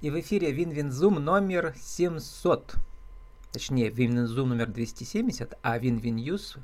И 0.00 0.08
в 0.08 0.18
эфире 0.18 0.50
Win-Win 0.50 0.92
Zoom 0.92 1.16
номер 1.16 1.74
700. 1.78 2.74
Точнее, 3.52 3.90
Win-Win 3.90 4.27
Zoom 4.27 4.48
номер 4.48 4.68
270, 4.68 5.58
а 5.62 5.76
Win-Win 5.76 6.27
News 6.27 6.56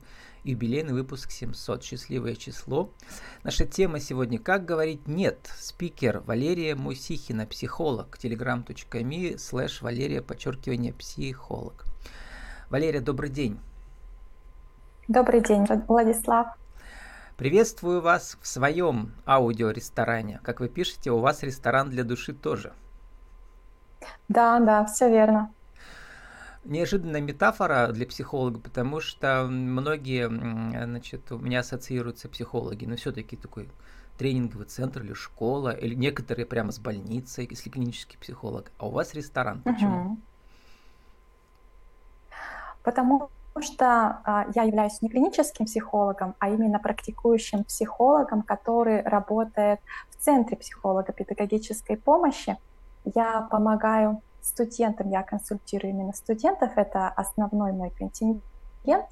юбилейный 0.42 0.94
выпуск 0.94 1.30
700. 1.30 1.84
Счастливое 1.84 2.34
число. 2.34 2.88
Наша 3.42 3.66
тема 3.66 4.00
сегодня 4.00 4.38
«Как 4.38 4.64
говорить 4.64 5.06
нет». 5.06 5.50
Спикер 5.58 6.20
Валерия 6.20 6.74
Мусихина, 6.76 7.44
психолог. 7.44 8.16
telegram.me 8.16 9.36
слэш 9.36 9.82
Валерия, 9.82 10.22
подчеркивание, 10.22 10.94
психолог. 10.94 11.84
Валерия, 12.70 13.02
добрый 13.02 13.28
день. 13.28 13.58
Добрый 15.08 15.42
день, 15.42 15.66
Владислав. 15.86 16.56
Приветствую 17.36 18.00
вас 18.00 18.38
в 18.40 18.46
своем 18.46 19.12
аудиоресторане. 19.26 20.40
Как 20.42 20.60
вы 20.60 20.70
пишете, 20.70 21.10
у 21.10 21.18
вас 21.18 21.42
ресторан 21.42 21.90
для 21.90 22.02
души 22.02 22.32
тоже– 22.32 22.72
да, 24.28 24.60
да, 24.60 24.84
все 24.86 25.08
верно. 25.08 25.50
Неожиданная 26.64 27.20
метафора 27.20 27.88
для 27.92 28.06
психолога, 28.06 28.58
потому 28.58 29.00
что 29.00 29.46
многие, 29.48 30.28
значит, 30.84 31.30
у 31.30 31.38
меня 31.38 31.60
ассоциируются 31.60 32.28
психологи, 32.28 32.86
но 32.86 32.96
все-таки 32.96 33.36
такой 33.36 33.68
тренинговый 34.18 34.66
центр 34.66 35.02
или 35.02 35.12
школа, 35.12 35.70
или 35.70 35.94
некоторые 35.94 36.46
прямо 36.46 36.72
с 36.72 36.78
больницей, 36.78 37.46
если 37.48 37.70
клинический 37.70 38.18
психолог. 38.18 38.72
А 38.78 38.88
у 38.88 38.90
вас 38.90 39.14
ресторан. 39.14 39.62
Почему? 39.62 40.06
Угу. 40.06 40.18
Потому 42.82 43.30
что 43.60 44.20
а, 44.24 44.46
я 44.54 44.62
являюсь 44.64 45.00
не 45.02 45.08
клиническим 45.08 45.66
психологом, 45.66 46.34
а 46.38 46.50
именно 46.50 46.78
практикующим 46.78 47.64
психологом, 47.64 48.42
который 48.42 49.02
работает 49.02 49.80
в 50.10 50.16
центре 50.16 50.56
психолого-педагогической 50.56 51.96
помощи. 51.96 52.56
Я 53.14 53.42
помогаю 53.50 54.22
студентам, 54.42 55.10
я 55.10 55.22
консультирую 55.22 55.92
именно 55.92 56.12
студентов, 56.12 56.72
это 56.76 57.08
основной 57.08 57.72
мой 57.72 57.90
контингент. 57.90 59.06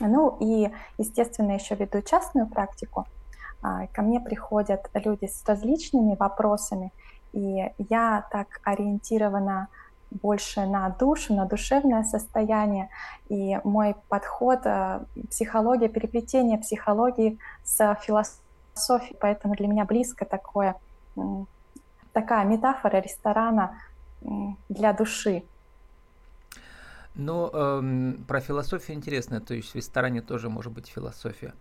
Ну 0.00 0.36
и, 0.40 0.72
естественно, 0.98 1.52
еще 1.52 1.76
веду 1.76 2.02
частную 2.02 2.48
практику. 2.48 3.06
А, 3.62 3.86
ко 3.86 4.02
мне 4.02 4.20
приходят 4.20 4.90
люди 4.94 5.26
с 5.26 5.44
различными 5.46 6.16
вопросами, 6.16 6.92
и 7.32 7.72
я 7.78 8.26
так 8.30 8.60
ориентирована 8.64 9.68
больше 10.10 10.66
на 10.66 10.88
душу, 10.90 11.34
на 11.34 11.46
душевное 11.46 12.04
состояние. 12.04 12.88
И 13.28 13.58
мой 13.64 13.96
подход 14.08 14.60
э, 14.64 15.04
психология, 15.30 15.88
переплетение 15.88 16.58
психологии 16.58 17.38
с 17.64 17.96
философией, 18.02 19.16
поэтому 19.20 19.54
для 19.54 19.66
меня 19.66 19.84
близко 19.84 20.24
такое 20.24 20.76
такая 22.14 22.46
метафора 22.46 23.02
ресторана 23.02 23.78
для 24.70 24.92
души. 24.94 25.42
Ну, 27.14 27.48
эм, 27.52 28.24
про 28.26 28.40
философию 28.40 28.96
интересно, 28.96 29.40
то 29.40 29.54
есть 29.54 29.70
в 29.70 29.74
ресторане 29.76 30.20
тоже 30.20 30.48
может 30.48 30.72
быть 30.72 30.88
философия. 30.88 31.54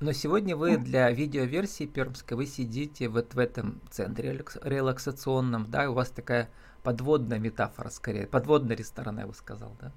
Но 0.00 0.12
сегодня 0.12 0.56
вы 0.56 0.78
для 0.78 1.10
видеоверсии 1.10 1.84
Пермской, 1.84 2.36
вы 2.36 2.46
сидите 2.46 3.08
вот 3.08 3.34
в 3.34 3.38
этом 3.38 3.80
центре 3.90 4.44
релаксационном, 4.62 5.70
да, 5.70 5.90
у 5.90 5.94
вас 5.94 6.10
такая 6.10 6.48
подводная 6.82 7.38
метафора 7.38 7.88
скорее, 7.90 8.26
подводный 8.26 8.74
ресторан, 8.74 9.18
я 9.18 9.26
бы 9.26 9.34
сказал, 9.34 9.76
да? 9.80 9.92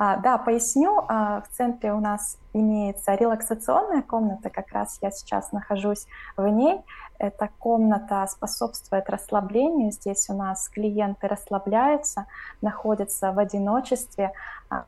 А, 0.00 0.16
да, 0.16 0.38
поясню. 0.38 1.04
А, 1.08 1.40
в 1.40 1.48
центре 1.48 1.92
у 1.92 1.98
нас 1.98 2.38
имеется 2.52 3.14
релаксационная 3.16 4.02
комната, 4.02 4.48
как 4.48 4.70
раз 4.70 4.96
я 5.02 5.10
сейчас 5.10 5.50
нахожусь 5.50 6.06
в 6.36 6.46
ней. 6.46 6.80
Эта 7.18 7.48
комната 7.58 8.24
способствует 8.28 9.10
расслаблению. 9.10 9.90
Здесь 9.90 10.30
у 10.30 10.34
нас 10.34 10.68
клиенты 10.68 11.26
расслабляются, 11.26 12.26
находятся 12.62 13.32
в 13.32 13.40
одиночестве, 13.40 14.30
а, 14.70 14.84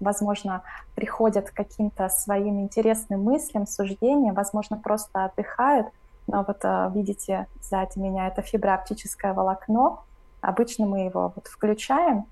возможно, 0.00 0.64
приходят 0.96 1.50
к 1.50 1.54
каким-то 1.54 2.08
своим 2.08 2.60
интересным 2.60 3.22
мыслям, 3.22 3.68
суждениям, 3.68 4.34
возможно, 4.34 4.76
просто 4.76 5.26
отдыхают. 5.26 5.86
Но 6.26 6.44
вот 6.44 6.64
видите, 6.92 7.46
сзади 7.60 8.00
меня 8.00 8.26
это 8.26 8.42
фиброоптическое 8.42 9.32
волокно. 9.32 10.02
Обычно 10.40 10.86
мы 10.86 11.02
его 11.02 11.32
вот 11.36 11.46
включаем, 11.46 12.26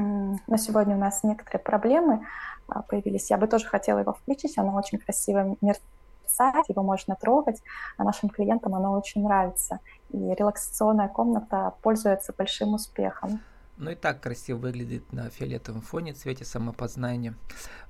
на 0.00 0.58
сегодня 0.58 0.96
у 0.96 0.98
нас 0.98 1.22
некоторые 1.22 1.62
проблемы 1.62 2.26
а, 2.68 2.82
появились. 2.82 3.30
Я 3.30 3.36
бы 3.36 3.46
тоже 3.46 3.66
хотела 3.66 3.98
его 3.98 4.12
включить, 4.12 4.58
оно 4.58 4.74
очень 4.74 4.98
красиво 4.98 5.56
мерцает, 5.60 6.68
его 6.68 6.82
можно 6.82 7.16
трогать, 7.16 7.62
а 7.96 8.04
нашим 8.04 8.28
клиентам 8.28 8.74
оно 8.74 8.92
очень 8.92 9.22
нравится. 9.22 9.80
И 10.10 10.18
релаксационная 10.18 11.08
комната 11.08 11.74
пользуется 11.82 12.32
большим 12.36 12.74
успехом. 12.74 13.40
Ну 13.76 13.90
и 13.90 13.94
так 13.94 14.20
красиво 14.20 14.58
выглядит 14.58 15.10
на 15.12 15.30
фиолетовом 15.30 15.80
фоне, 15.80 16.12
цвете 16.12 16.44
самопознания. 16.44 17.34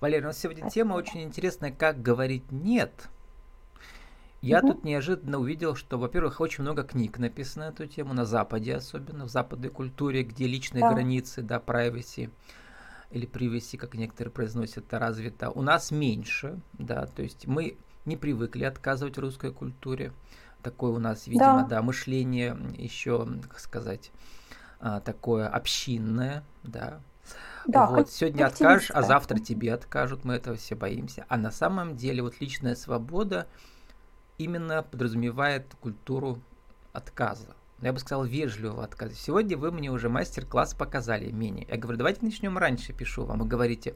Валерий, 0.01 0.25
у 0.25 0.29
нас 0.29 0.39
сегодня 0.39 0.71
тема 0.71 0.95
очень 0.95 1.23
интересная, 1.23 1.73
как 1.73 2.01
говорить 2.01 2.53
«нет» 2.53 2.93
Я 4.41 4.59
mm-hmm. 4.59 4.63
тут 4.63 4.85
неожиданно 4.85 5.39
увидел, 5.39 5.75
что, 5.75 5.99
во-первых, 5.99 6.41
очень 6.41 6.63
много 6.63 6.83
книг 6.83 7.19
написано 7.19 7.67
на 7.67 7.71
эту 7.71 7.87
тему, 7.87 8.15
на 8.15 8.25
Западе 8.25 8.75
особенно, 8.75 9.27
в 9.27 9.29
западной 9.29 9.69
культуре, 9.69 10.23
где 10.23 10.47
личные 10.47 10.81
да. 10.81 10.93
границы, 10.93 11.43
да, 11.43 11.59
privacy 11.65 12.31
или 13.11 13.29
privacy, 13.29 13.77
как 13.77 13.95
некоторые 13.95 14.33
произносят, 14.33 14.87
это 14.87 14.99
развито. 14.99 15.51
У 15.51 15.61
нас 15.61 15.91
меньше, 15.91 16.59
да, 16.73 17.07
то 17.07 17.23
есть 17.23 17.47
мы 17.47 17.77
не 18.07 18.17
привыкли 18.17 18.65
отказывать 18.65 19.19
в 19.19 19.21
русской 19.21 19.53
культуре. 19.53 20.13
Такое 20.63 20.93
у 20.93 20.99
нас, 20.99 21.27
видимо, 21.27 21.63
да, 21.63 21.77
да 21.77 21.83
мышление 21.83 22.57
еще, 22.77 23.27
как 23.43 23.59
сказать, 23.59 24.11
а, 24.79 25.01
такое 25.01 25.49
общинное, 25.49 26.45
да. 26.63 27.01
Да, 27.67 27.87
вот 27.87 28.11
сегодня 28.11 28.47
откажешь, 28.47 28.91
а 28.91 29.03
завтра 29.03 29.39
тебе 29.39 29.75
откажут, 29.75 30.25
мы 30.25 30.35
этого 30.35 30.57
все 30.57 30.75
боимся. 30.75 31.27
А 31.29 31.37
на 31.37 31.51
самом 31.51 31.97
деле 31.97 32.23
вот 32.23 32.41
личная 32.41 32.75
свобода– 32.75 33.47
именно 34.41 34.83
подразумевает 34.83 35.75
культуру 35.81 36.41
отказа. 36.93 37.55
Я 37.83 37.93
бы 37.93 37.99
сказал, 37.99 38.25
вежливого 38.25 38.85
отказа. 38.85 39.15
Сегодня 39.15 39.57
вы 39.57 39.71
мне 39.71 39.91
уже 39.91 40.09
мастер-класс 40.09 40.75
показали 40.75 41.31
менее. 41.31 41.67
Я 41.69 41.77
говорю, 41.77 41.99
давайте 41.99 42.25
начнем 42.25 42.59
раньше, 42.59 42.93
пишу 42.93 43.25
вам. 43.25 43.39
Вы 43.39 43.47
говорите, 43.47 43.95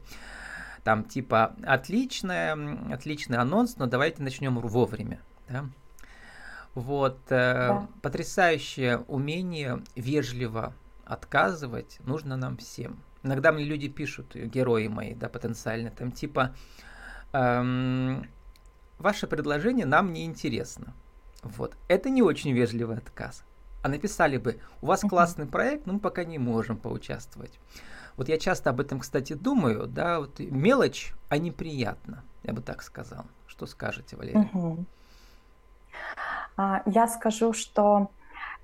там 0.83 1.03
типа, 1.03 1.55
отличная, 1.63 2.57
отличный 2.91 3.37
анонс, 3.37 3.77
но 3.77 3.85
давайте 3.85 4.23
начнем 4.23 4.57
вовремя. 4.59 5.19
Да? 5.49 5.65
Вот, 6.73 7.19
э, 7.29 7.67
да. 7.67 7.87
потрясающее 8.01 8.99
умение 9.07 9.81
вежливо 9.95 10.73
отказывать 11.05 11.99
нужно 12.03 12.37
нам 12.37 12.57
всем. 12.57 12.99
Иногда 13.23 13.51
мне 13.51 13.63
люди 13.63 13.87
пишут, 13.87 14.35
герои 14.35 14.87
мои, 14.87 15.13
да, 15.15 15.29
потенциально, 15.29 15.89
там 15.89 16.11
типа, 16.11 16.55
эм, 17.33 18.27
ваше 18.97 19.27
предложение 19.27 19.85
нам 19.85 20.13
не 20.13 20.25
интересно. 20.25 20.93
Вот. 21.43 21.75
Это 21.87 22.09
не 22.09 22.21
очень 22.21 22.51
вежливый 22.51 22.97
отказ. 22.97 23.43
А 23.83 23.87
написали 23.87 24.37
бы, 24.37 24.59
у 24.81 24.87
вас 24.87 25.01
классный 25.01 25.45
проект, 25.45 25.85
но 25.85 25.93
мы 25.93 25.99
пока 25.99 26.23
не 26.23 26.39
можем 26.39 26.77
поучаствовать. 26.77 27.59
Вот 28.17 28.29
я 28.29 28.37
часто 28.37 28.69
об 28.69 28.79
этом, 28.79 28.99
кстати, 28.99 29.33
думаю, 29.33 29.87
да, 29.87 30.19
вот 30.21 30.39
мелочь, 30.39 31.13
а 31.29 31.37
неприятно, 31.37 32.23
я 32.43 32.53
бы 32.53 32.61
так 32.61 32.81
сказал. 32.81 33.25
Что 33.45 33.67
скажете, 33.67 34.15
Валерия? 34.15 34.49
Угу. 34.53 34.85
Я 36.85 37.07
скажу, 37.07 37.53
что 37.53 38.09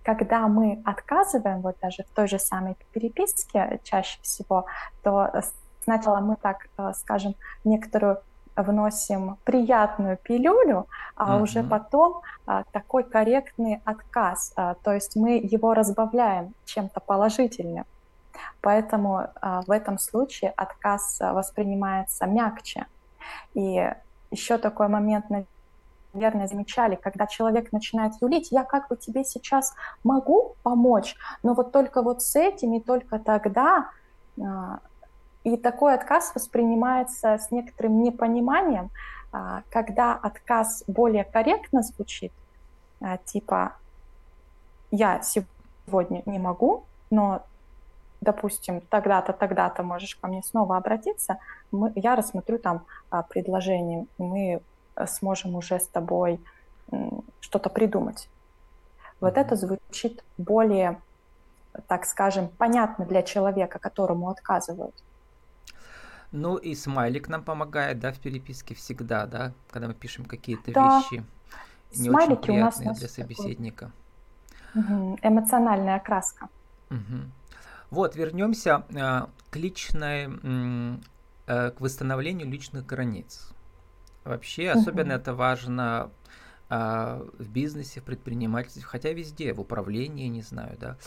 когда 0.03 0.47
мы 0.47 0.81
отказываем, 0.85 1.61
вот 1.61 1.77
даже 1.81 2.03
в 2.03 2.15
той 2.15 2.27
же 2.27 2.39
самой 2.39 2.75
переписке 2.91 3.79
чаще 3.83 4.19
всего, 4.21 4.65
то 5.03 5.29
сначала 5.83 6.19
мы 6.19 6.35
так, 6.35 6.67
э, 6.77 6.93
скажем, 6.95 7.35
некоторую 7.63 8.21
вносим 8.55 9.37
приятную 9.43 10.17
пилюлю, 10.17 10.87
а 11.15 11.37
uh-huh. 11.37 11.43
уже 11.43 11.63
потом 11.63 12.21
а, 12.45 12.63
такой 12.71 13.03
корректный 13.03 13.81
отказ, 13.85 14.53
а, 14.55 14.75
то 14.83 14.91
есть 14.91 15.15
мы 15.15 15.37
его 15.37 15.73
разбавляем 15.73 16.53
чем-то 16.65 16.99
положительным. 16.99 17.85
Поэтому 18.61 19.27
а, 19.41 19.61
в 19.61 19.71
этом 19.71 19.97
случае 19.97 20.51
отказ 20.51 21.19
воспринимается 21.21 22.25
мягче. 22.25 22.85
И 23.53 23.93
еще 24.31 24.57
такой 24.57 24.87
момент, 24.87 25.25
наверное, 26.13 26.47
замечали, 26.47 26.95
когда 26.95 27.27
человек 27.27 27.71
начинает 27.71 28.13
юлить, 28.21 28.51
я 28.51 28.63
как 28.63 28.87
бы 28.89 28.97
тебе 28.97 29.23
сейчас 29.23 29.73
могу 30.03 30.55
помочь, 30.63 31.15
но 31.43 31.53
вот 31.53 31.71
только 31.71 32.01
вот 32.01 32.21
с 32.21 32.35
этим 32.35 32.73
и 32.73 32.81
только 32.81 33.19
тогда 33.19 33.89
а, 34.41 34.79
и 35.43 35.57
такой 35.57 35.95
отказ 35.95 36.33
воспринимается 36.35 37.37
с 37.37 37.51
некоторым 37.51 38.03
непониманием, 38.03 38.91
а, 39.31 39.63
когда 39.69 40.13
отказ 40.13 40.83
более 40.87 41.23
корректно 41.23 41.81
звучит, 41.81 42.31
а, 42.99 43.17
типа 43.17 43.73
«я 44.91 45.21
сегодня 45.21 46.21
не 46.25 46.37
могу, 46.37 46.83
но, 47.09 47.43
допустим, 48.19 48.81
тогда-то, 48.81 49.33
тогда-то 49.33 49.83
можешь 49.83 50.15
ко 50.15 50.27
мне 50.27 50.43
снова 50.43 50.77
обратиться, 50.77 51.37
мы, 51.71 51.91
я 51.95 52.15
рассмотрю 52.15 52.59
там 52.59 52.85
а, 53.09 53.23
предложение, 53.23 54.05
мы 54.17 54.61
сможем 55.07 55.55
уже 55.55 55.79
с 55.79 55.87
тобой 55.87 56.39
что-то 57.39 57.69
придумать». 57.69 58.29
Вот 59.21 59.37
это 59.37 59.55
звучит 59.55 60.23
более, 60.37 60.99
так 61.87 62.05
скажем, 62.05 62.49
понятно 62.57 63.05
для 63.05 63.21
человека, 63.21 63.77
которому 63.79 64.29
отказывают. 64.29 64.95
Ну 66.31 66.55
и 66.55 66.75
смайлик 66.75 67.27
нам 67.27 67.43
помогает, 67.43 67.99
да, 67.99 68.13
в 68.13 68.19
переписке 68.19 68.73
всегда, 68.73 69.25
да, 69.25 69.53
когда 69.69 69.87
мы 69.87 69.93
пишем 69.93 70.25
какие-то 70.25 70.71
да. 70.71 70.99
вещи 70.99 71.25
не 71.95 72.09
Смайлики 72.09 72.31
очень 72.31 72.43
приятные 72.43 72.85
у 72.85 72.89
нас 72.89 72.99
для 72.99 73.07
собеседника. 73.09 73.91
Угу. 74.75 75.19
Эмоциональная 75.21 75.97
окраска. 75.97 76.47
Угу. 76.89 76.99
Вот, 77.89 78.15
вернемся 78.15 78.85
э, 78.89 79.21
к 79.49 79.55
личной, 79.57 80.99
э, 81.47 81.71
к 81.71 81.81
восстановлению 81.81 82.47
личных 82.47 82.85
границ. 82.85 83.51
Вообще, 84.23 84.69
особенно 84.69 85.15
угу. 85.15 85.21
это 85.21 85.33
важно 85.33 86.11
э, 86.69 87.27
в 87.39 87.49
бизнесе, 87.49 87.99
в 87.99 88.03
предпринимательстве, 88.03 88.83
хотя 88.83 89.11
везде, 89.11 89.53
в 89.53 89.59
управлении, 89.59 90.27
не 90.27 90.41
знаю, 90.41 90.77
да. 90.79 90.97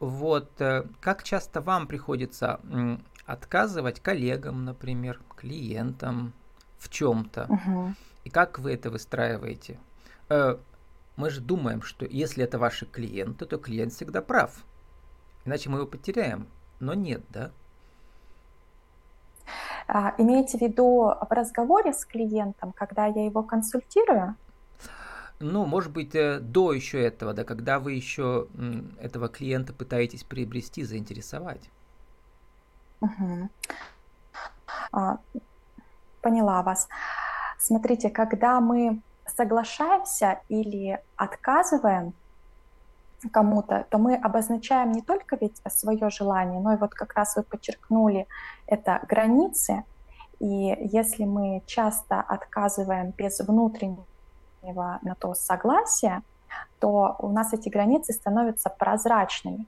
Вот, 0.00 0.60
э, 0.60 0.84
как 1.00 1.22
часто 1.22 1.62
вам 1.62 1.86
приходится 1.86 2.60
отказывать 3.28 4.00
коллегам, 4.00 4.64
например, 4.64 5.20
клиентам 5.36 6.32
в 6.78 6.88
чем-то? 6.88 7.46
Угу. 7.48 7.94
И 8.24 8.30
как 8.30 8.58
вы 8.58 8.72
это 8.72 8.90
выстраиваете? 8.90 9.78
Э, 10.30 10.56
мы 11.16 11.30
же 11.30 11.40
думаем, 11.40 11.82
что 11.82 12.06
если 12.06 12.42
это 12.42 12.58
ваши 12.58 12.86
клиенты, 12.86 13.44
то 13.44 13.58
клиент 13.58 13.92
всегда 13.92 14.22
прав. 14.22 14.64
Иначе 15.44 15.68
мы 15.68 15.78
его 15.78 15.86
потеряем. 15.86 16.46
Но 16.80 16.94
нет, 16.94 17.22
да? 17.28 17.50
А, 19.86 20.14
имеете 20.18 20.58
в 20.58 20.60
виду 20.60 21.12
в 21.20 21.30
разговоре 21.30 21.92
с 21.92 22.04
клиентом, 22.04 22.72
когда 22.72 23.06
я 23.06 23.24
его 23.24 23.42
консультирую? 23.42 24.36
Ну, 25.40 25.66
может 25.66 25.92
быть, 25.92 26.14
э, 26.14 26.40
до 26.40 26.72
еще 26.72 27.00
этого, 27.00 27.34
да, 27.34 27.44
когда 27.44 27.78
вы 27.78 27.92
еще 27.92 28.48
этого 29.00 29.28
клиента 29.28 29.72
пытаетесь 29.72 30.24
приобрести, 30.24 30.82
заинтересовать. 30.82 31.70
Угу. 33.00 33.48
А, 34.92 35.18
поняла 36.20 36.62
вас. 36.62 36.88
Смотрите, 37.58 38.10
когда 38.10 38.60
мы 38.60 39.00
соглашаемся 39.26 40.40
или 40.48 41.00
отказываем 41.16 42.14
кому-то, 43.32 43.86
то 43.90 43.98
мы 43.98 44.14
обозначаем 44.14 44.92
не 44.92 45.02
только 45.02 45.36
ведь 45.40 45.60
свое 45.68 46.08
желание, 46.10 46.60
но 46.60 46.74
и 46.74 46.76
вот 46.76 46.94
как 46.94 47.14
раз 47.14 47.36
вы 47.36 47.42
подчеркнули 47.42 48.26
это 48.66 49.00
границы. 49.08 49.84
И 50.38 50.76
если 50.92 51.24
мы 51.24 51.62
часто 51.66 52.20
отказываем 52.20 53.10
без 53.10 53.40
внутреннего 53.40 54.06
на 55.02 55.14
то 55.18 55.34
согласия, 55.34 56.22
то 56.78 57.16
у 57.18 57.28
нас 57.28 57.52
эти 57.52 57.68
границы 57.68 58.12
становятся 58.12 58.70
прозрачными. 58.70 59.66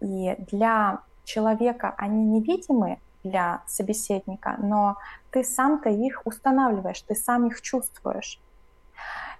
И 0.00 0.36
для 0.38 1.00
человека 1.26 1.94
они 1.98 2.24
невидимы 2.24 2.98
для 3.24 3.62
собеседника, 3.66 4.56
но 4.58 4.96
ты 5.30 5.44
сам-то 5.44 5.90
их 5.90 6.22
устанавливаешь, 6.24 7.02
ты 7.02 7.14
сам 7.14 7.46
их 7.48 7.60
чувствуешь. 7.60 8.40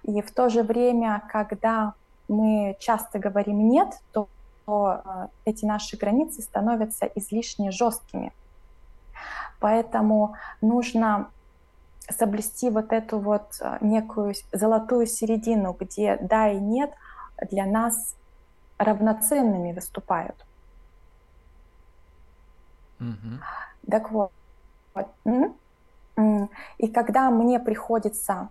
И 0.03 0.21
в 0.21 0.31
то 0.31 0.49
же 0.49 0.63
время, 0.63 1.23
когда 1.31 1.93
мы 2.27 2.75
часто 2.79 3.19
говорим 3.19 3.69
«нет», 3.69 3.89
то, 4.11 4.27
э, 4.67 5.27
эти 5.45 5.65
наши 5.65 5.97
границы 5.97 6.41
становятся 6.41 7.05
излишне 7.15 7.71
жесткими. 7.71 8.33
Поэтому 9.59 10.35
нужно 10.61 11.31
соблюсти 12.09 12.69
вот 12.69 12.93
эту 12.93 13.19
вот 13.19 13.57
э, 13.61 13.77
некую 13.81 14.35
золотую 14.51 15.07
середину, 15.07 15.75
где 15.79 16.17
«да» 16.17 16.49
и 16.49 16.59
«нет» 16.59 16.91
для 17.49 17.65
нас 17.65 18.15
равноценными 18.77 19.73
выступают. 19.73 20.46
Mm-hmm. 22.99 23.39
Так 23.89 24.11
вот. 24.11 24.31
И 26.77 26.87
когда 26.87 27.29
мне 27.29 27.59
приходится 27.59 28.49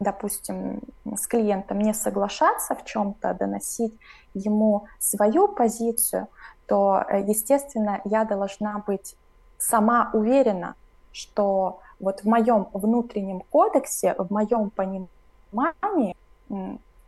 допустим, 0.00 0.80
с 1.16 1.26
клиентом 1.26 1.80
не 1.80 1.94
соглашаться 1.94 2.74
в 2.74 2.84
чем-то, 2.84 3.34
доносить 3.34 3.94
ему 4.34 4.86
свою 4.98 5.48
позицию, 5.48 6.28
то, 6.66 7.04
э, 7.08 7.20
естественно, 7.26 8.00
я 8.04 8.24
должна 8.24 8.82
быть 8.86 9.16
сама 9.58 10.10
уверена, 10.12 10.74
что 11.12 11.80
вот 12.00 12.20
в 12.20 12.24
моем 12.24 12.68
внутреннем 12.72 13.40
кодексе, 13.50 14.14
в 14.18 14.30
моем 14.30 14.70
понимании, 14.70 16.16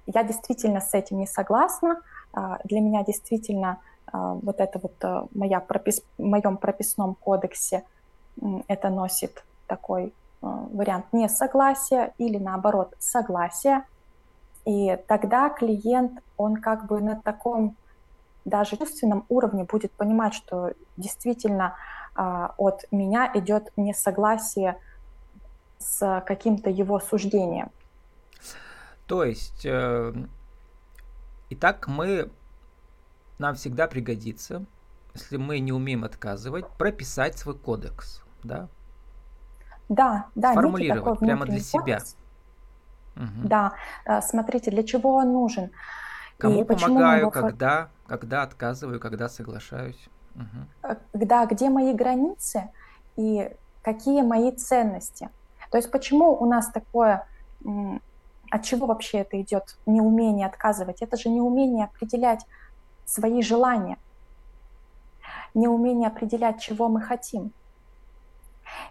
я 0.06 0.22
действительно 0.22 0.80
с 0.80 0.94
этим 0.94 1.18
не 1.18 1.26
согласна. 1.26 2.00
А, 2.32 2.58
для 2.64 2.80
меня 2.80 3.04
действительно 3.04 3.78
вот 4.12 4.60
это 4.60 4.78
вот 4.78 4.94
э, 5.02 5.26
моя 5.34 5.60
пропис... 5.60 6.02
в 6.18 6.22
моем 6.22 6.56
прописном 6.56 7.14
кодексе 7.14 7.84
это 8.68 8.90
носит 8.90 9.44
такой 9.66 10.12
Э, 10.42 10.66
вариант 10.72 11.06
несогласия 11.12 12.12
или 12.18 12.38
наоборот 12.38 12.94
согласия. 12.98 13.84
И 14.64 14.98
тогда 15.06 15.48
клиент, 15.48 16.20
он 16.36 16.56
как 16.56 16.86
бы 16.86 17.00
на 17.00 17.16
таком 17.16 17.76
даже 18.44 18.76
чувственном 18.76 19.24
уровне 19.28 19.64
будет 19.64 19.92
понимать, 19.92 20.34
что 20.34 20.72
действительно 20.96 21.76
э, 22.16 22.48
от 22.56 22.84
меня 22.90 23.30
идет 23.34 23.72
несогласие 23.76 24.78
с 25.78 26.22
каким-то 26.26 26.70
его 26.70 27.00
суждением. 27.00 27.70
То 29.06 29.24
есть, 29.24 29.64
э, 29.64 30.12
итак, 31.50 31.86
мы 31.86 32.30
нам 33.38 33.54
всегда 33.54 33.86
пригодится, 33.86 34.64
если 35.14 35.36
мы 35.36 35.58
не 35.60 35.72
умеем 35.72 36.04
отказывать, 36.04 36.68
прописать 36.78 37.38
свой 37.38 37.56
кодекс, 37.56 38.22
да, 38.42 38.68
да, 39.88 40.26
да, 40.34 40.52
Формулировать 40.52 41.20
прямо 41.20 41.46
для 41.46 41.60
себя. 41.60 42.00
Угу. 43.16 43.48
Да, 43.48 43.72
э, 44.04 44.20
смотрите, 44.20 44.70
для 44.70 44.82
чего 44.82 45.14
он 45.14 45.32
нужен. 45.32 45.70
Кому 46.38 46.62
и 46.62 46.64
помогаю, 46.64 47.20
его... 47.20 47.30
когда, 47.30 47.88
когда 48.06 48.42
отказываю, 48.42 49.00
когда 49.00 49.28
соглашаюсь. 49.28 50.08
Угу. 50.34 50.96
Да, 51.14 51.46
где 51.46 51.70
мои 51.70 51.94
границы 51.94 52.68
и 53.16 53.50
какие 53.82 54.22
мои 54.22 54.52
ценности. 54.52 55.30
То 55.70 55.78
есть 55.78 55.90
почему 55.90 56.36
у 56.36 56.44
нас 56.44 56.68
такое, 56.68 57.26
от 58.50 58.62
чего 58.64 58.86
вообще 58.86 59.18
это 59.18 59.40
идет, 59.40 59.78
неумение 59.86 60.46
отказывать? 60.46 61.00
Это 61.00 61.16
же 61.16 61.30
неумение 61.30 61.86
определять 61.86 62.44
свои 63.06 63.40
желания, 63.40 63.96
неумение 65.54 66.08
определять, 66.08 66.60
чего 66.60 66.88
мы 66.88 67.00
хотим. 67.00 67.52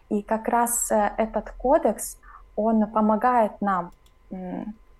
И 0.09 0.23
как 0.23 0.47
раз 0.47 0.91
э, 0.91 1.13
этот 1.17 1.51
кодекс, 1.51 2.17
он 2.55 2.89
помогает 2.89 3.61
нам 3.61 3.91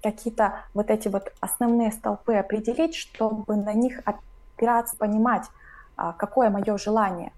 какие-то 0.03 0.63
вот 0.73 0.91
эти 0.91 1.07
вот 1.07 1.33
основные 1.39 1.91
столпы 1.91 2.35
определить, 2.35 2.95
чтобы 2.95 3.55
на 3.55 3.73
них 3.73 4.01
опираться, 4.05 4.95
понимать, 4.97 5.45
а, 5.95 6.13
какое 6.13 6.49
мое 6.49 6.77
желание, 6.77 7.31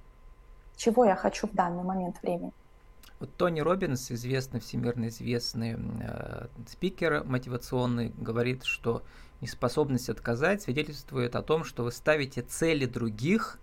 чего 0.76 1.06
я 1.06 1.16
хочу 1.16 1.48
в 1.48 1.54
данный 1.54 1.84
момент 1.84 2.22
времени. 2.22 2.52
Вот 3.20 3.34
Тони 3.36 3.62
Робинс, 3.62 4.12
известный, 4.12 4.60
всемирно 4.60 5.08
известный 5.08 5.78
э, 5.78 6.48
спикер 6.68 7.24
мотивационный, 7.24 8.14
говорит, 8.18 8.64
что 8.64 9.02
неспособность 9.42 10.10
отказать 10.10 10.62
свидетельствует 10.62 11.36
о 11.36 11.42
том, 11.42 11.64
что 11.64 11.84
вы 11.84 11.92
ставите 11.92 12.42
цели 12.42 12.86
других 12.86 13.60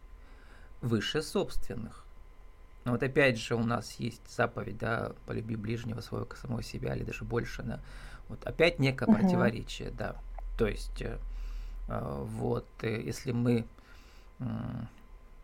выше 0.80 1.22
собственных. 1.22 2.04
Но 2.84 2.92
вот 2.92 3.02
опять 3.02 3.38
же 3.38 3.54
у 3.54 3.64
нас 3.64 3.92
есть 3.98 4.22
заповедь, 4.28 4.78
да, 4.78 5.12
полюби 5.26 5.56
ближнего 5.56 6.00
своего 6.00 6.28
самого 6.40 6.62
себя, 6.62 6.94
или 6.94 7.04
даже 7.04 7.24
больше, 7.24 7.62
да. 7.62 7.80
Вот 8.28 8.44
опять 8.44 8.78
некое 8.78 9.06
угу. 9.06 9.14
противоречие, 9.14 9.90
да. 9.90 10.16
То 10.58 10.66
есть, 10.66 11.00
э, 11.00 11.18
э 11.88 12.24
вот, 12.24 12.66
э, 12.82 13.00
если 13.02 13.32
мы 13.32 13.66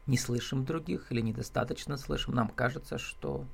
не 0.07 0.19
слышим 0.19 0.65
других 0.65 1.13
или 1.13 1.21
недостаточно 1.21 1.97
слышим, 1.97 2.35
нам 2.35 2.49
кажется, 2.49 2.99
что 2.99 3.47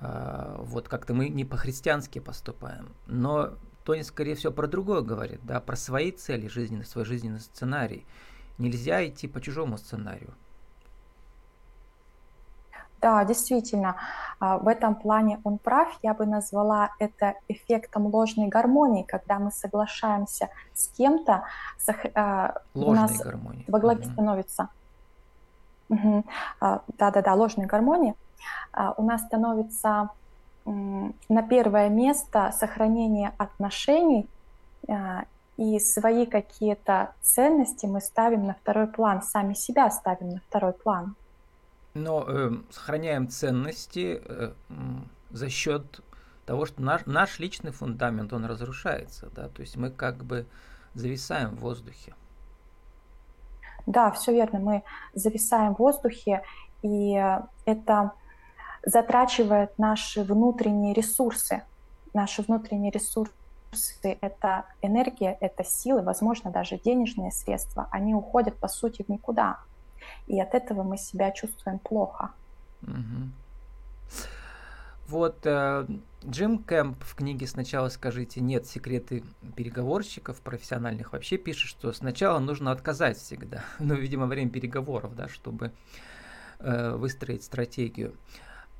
вот 0.00 0.88
как-то 0.88 1.14
мы 1.14 1.28
не 1.28 1.44
по-христиански 1.44 2.18
поступаем. 2.18 2.88
Но 3.06 3.54
Тони, 3.84 4.02
скорее 4.02 4.34
всего, 4.34 4.52
про 4.52 4.66
другое 4.66 5.02
говорит, 5.02 5.40
да, 5.42 5.60
про 5.60 5.76
свои 5.76 6.12
цели 6.12 6.46
жизненные, 6.46 6.84
свой 6.84 7.04
жизненный 7.04 7.40
сценарий. 7.40 8.06
Нельзя 8.58 9.06
идти 9.06 9.26
по 9.26 9.40
чужому 9.40 9.76
сценарию. 9.76 10.34
Да, 13.00 13.24
действительно, 13.24 13.96
а, 14.38 14.58
в 14.58 14.68
этом 14.68 14.94
плане 14.94 15.40
он 15.42 15.58
прав. 15.58 15.88
Я 16.02 16.14
бы 16.14 16.24
назвала 16.24 16.90
это 17.00 17.34
эффектом 17.48 18.06
ложной 18.06 18.46
гармонии, 18.46 19.02
когда 19.02 19.40
мы 19.40 19.50
соглашаемся 19.50 20.48
с 20.72 20.86
кем-то, 20.86 21.42
а, 22.14 22.62
у 22.74 22.94
нас 22.94 23.18
гармонии. 23.18 23.64
во 23.66 23.80
главе 23.80 24.04
угу. 24.04 24.12
становится. 24.12 24.68
Да-да-да, 25.88 27.34
ложной 27.34 27.66
гармонии. 27.66 28.14
У 28.96 29.02
нас 29.02 29.22
становится 29.22 30.08
на 30.64 31.42
первое 31.42 31.88
место 31.88 32.52
сохранение 32.56 33.32
отношений 33.38 34.28
и 35.56 35.78
свои 35.78 36.26
какие-то 36.26 37.14
ценности 37.20 37.86
мы 37.86 38.00
ставим 38.00 38.46
на 38.46 38.54
второй 38.54 38.86
план, 38.86 39.22
сами 39.22 39.54
себя 39.54 39.90
ставим 39.90 40.30
на 40.30 40.40
второй 40.40 40.72
план. 40.72 41.14
Но 41.94 42.24
э, 42.26 42.52
сохраняем 42.70 43.28
ценности 43.28 44.22
э, 44.24 44.52
за 45.30 45.48
счет 45.50 46.00
того, 46.46 46.66
что 46.66 46.82
наш, 46.82 47.06
наш 47.06 47.38
личный 47.38 47.70
фундамент, 47.70 48.32
он 48.32 48.46
разрушается, 48.46 49.30
да, 49.34 49.48
то 49.48 49.60
есть 49.60 49.76
мы 49.76 49.90
как 49.90 50.24
бы 50.24 50.46
зависаем 50.94 51.50
в 51.50 51.60
воздухе. 51.60 52.14
Да, 53.86 54.10
все 54.12 54.32
верно, 54.32 54.58
мы 54.58 54.82
зависаем 55.14 55.74
в 55.74 55.78
воздухе, 55.78 56.42
и 56.82 57.14
это 57.64 58.12
затрачивает 58.84 59.78
наши 59.78 60.22
внутренние 60.22 60.94
ресурсы. 60.94 61.62
Наши 62.14 62.42
внутренние 62.42 62.90
ресурсы— 62.90 63.32
это 64.02 64.64
энергия, 64.82 65.36
это 65.40 65.64
силы, 65.64 66.02
возможно, 66.02 66.50
даже 66.50 66.78
денежные 66.78 67.30
средства. 67.32 67.88
Они 67.90 68.14
уходят, 68.14 68.56
по 68.56 68.68
сути, 68.68 69.02
в 69.02 69.08
никуда. 69.08 69.58
И 70.26 70.40
от 70.40 70.54
этого 70.54 70.82
мы 70.82 70.98
себя 70.98 71.30
чувствуем 71.30 71.78
плохо. 71.78 72.30
Угу. 72.82 73.30
Вот 75.08 75.40
э, 75.44 75.86
Джим 76.26 76.58
Кэмп 76.58 77.02
в 77.04 77.14
книге 77.14 77.46
«Сначала 77.46 77.88
скажите 77.88 78.40
нет. 78.40 78.66
Секреты 78.66 79.24
переговорщиков 79.56 80.40
профессиональных» 80.40 81.12
вообще 81.12 81.36
пишет, 81.36 81.68
что 81.68 81.92
сначала 81.92 82.38
нужно 82.38 82.70
отказать 82.70 83.18
всегда. 83.18 83.64
Ну, 83.78 83.94
видимо, 83.94 84.26
время 84.26 84.50
переговоров, 84.50 85.14
да, 85.14 85.28
чтобы 85.28 85.72
э, 86.60 86.92
выстроить 86.92 87.44
стратегию. 87.44 88.14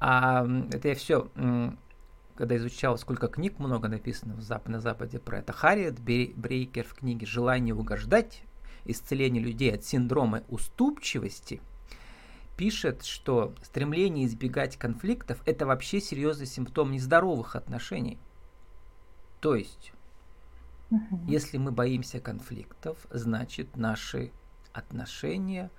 А 0.04 0.44
это 0.72 0.88
я 0.88 0.94
все, 0.96 1.30
когда 2.34 2.56
изучал, 2.56 2.98
сколько 2.98 3.28
книг 3.28 3.60
много 3.60 3.86
написано 3.86 4.34
в 4.34 4.40
Зап 4.40 4.66
на 4.66 4.80
Западе 4.80 5.20
про 5.20 5.38
это. 5.38 5.52
Харриет 5.52 6.00
Брейкер 6.00 6.84
в 6.84 6.94
книге 6.94 7.24
«Желание 7.24 7.72
угождать. 7.72 8.42
Исцеление 8.84 9.40
людей 9.40 9.72
от 9.72 9.84
синдрома 9.84 10.42
уступчивости»– 10.48 11.60
пишет, 12.56 13.04
что 13.04 13.54
стремление 13.62 14.26
избегать 14.26 14.76
конфликтов– 14.76 15.40
это 15.46 15.66
вообще 15.66 16.00
серьезный 16.00 16.46
симптом 16.46 16.92
нездоровых 16.92 17.56
отношений. 17.56 18.18
То 19.40 19.54
есть, 19.54 19.92
угу. 20.90 21.20
если 21.26 21.58
мы 21.58 21.72
боимся 21.72 22.20
конфликтов, 22.20 22.98
значит 23.10 23.76
наши 23.76 24.32
отношения 24.72 25.70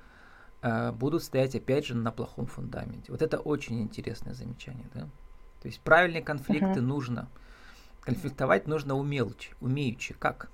будут 0.93 1.23
стоять 1.23 1.55
опять 1.55 1.85
же 1.85 1.95
на 1.95 2.11
плохом 2.11 2.45
фундаменте. 2.45 3.11
Вот 3.11 3.21
это 3.21 3.37
очень 3.37 3.81
интересное 3.81 4.33
замечание, 4.33 4.87
да? 4.93 5.01
То 5.61 5.67
есть 5.67 5.79
правильные 5.81 6.21
конфликты 6.21 6.79
угу. 6.79 6.87
нужно 6.87 7.27
конфликтовать 8.03 8.67
нужно 8.67 8.95
умелче, 8.95 9.53
умеючи. 9.61 10.13
Как? 10.13 10.49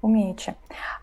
Умеючи. 0.00 0.54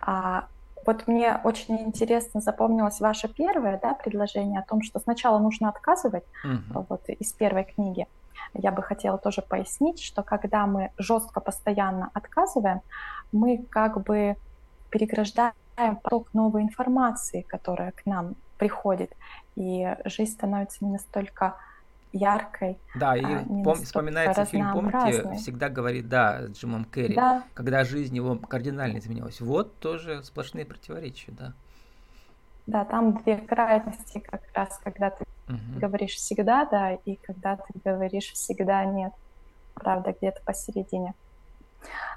А, 0.01 0.47
вот 0.85 1.07
мне 1.07 1.39
очень 1.43 1.77
интересно 1.79 2.39
запомнилось 2.39 2.99
ваше 2.99 3.27
первое 3.27 3.79
да, 3.81 3.93
предложение 3.93 4.59
о 4.59 4.63
том, 4.63 4.81
что 4.81 4.99
сначала 4.99 5.39
нужно 5.39 5.69
отказывать, 5.69 6.23
угу. 6.43 6.85
вот 6.89 7.09
из 7.09 7.33
первой 7.33 7.65
книги. 7.65 8.07
Я 8.53 8.71
бы 8.71 8.81
хотела 8.81 9.17
тоже 9.17 9.41
пояснить, 9.41 10.01
что 10.01 10.23
когда 10.23 10.65
мы 10.65 10.91
жестко 10.97 11.41
постоянно 11.41 12.09
отказываем, 12.13 12.81
мы 13.31 13.65
как 13.69 14.01
бы 14.03 14.37
переграждаем 14.89 15.53
поток 15.75 16.33
новой 16.33 16.63
информации, 16.63 17.41
которая 17.41 17.91
к 17.91 18.05
нам 18.05 18.35
приходит, 18.57 19.11
и 19.55 19.95
жизнь 20.05 20.31
становится 20.31 20.83
не 20.85 20.91
настолько 20.91 21.55
яркой. 22.13 22.77
Да, 22.95 23.15
и 23.15 23.23
а, 23.23 23.43
пом- 23.43 23.83
вспоминается 23.83 24.45
фильм, 24.45 24.71
помните, 24.71 25.33
всегда 25.37 25.69
говорит, 25.69 26.07
да, 26.07 26.47
с 26.47 26.51
Джимом 26.51 26.85
Керри, 26.85 27.15
да. 27.15 27.43
когда 27.53 27.83
жизнь 27.83 28.15
его 28.15 28.37
кардинально 28.37 28.99
изменилась. 28.99 29.41
Вот 29.41 29.79
тоже 29.79 30.23
сплошные 30.23 30.65
противоречия, 30.65 31.31
да. 31.33 31.53
Да, 32.67 32.85
там 32.85 33.17
две 33.17 33.37
крайности 33.37 34.19
как 34.19 34.41
раз, 34.53 34.79
когда 34.83 35.11
ты 35.11 35.25
угу. 35.47 35.79
говоришь 35.79 36.15
всегда, 36.15 36.65
да, 36.65 36.93
и 36.93 37.15
когда 37.17 37.57
ты 37.57 37.79
говоришь 37.83 38.31
всегда 38.31 38.85
нет. 38.85 39.13
Правда, 39.75 40.15
где-то 40.17 40.41
посередине. 40.45 41.13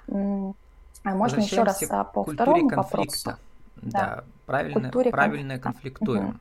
А 0.09 1.15
можно 1.15 1.41
еще 1.41 1.65
раз 1.65 1.83
а, 1.91 2.05
по 2.05 2.25
второму 2.25 2.69
вопросу? 2.69 3.37
Да, 3.83 3.99
да 3.99 4.25
правильно, 4.47 4.91
правильно 4.91 5.59
конфликтуем. 5.59 6.29
Угу. 6.29 6.39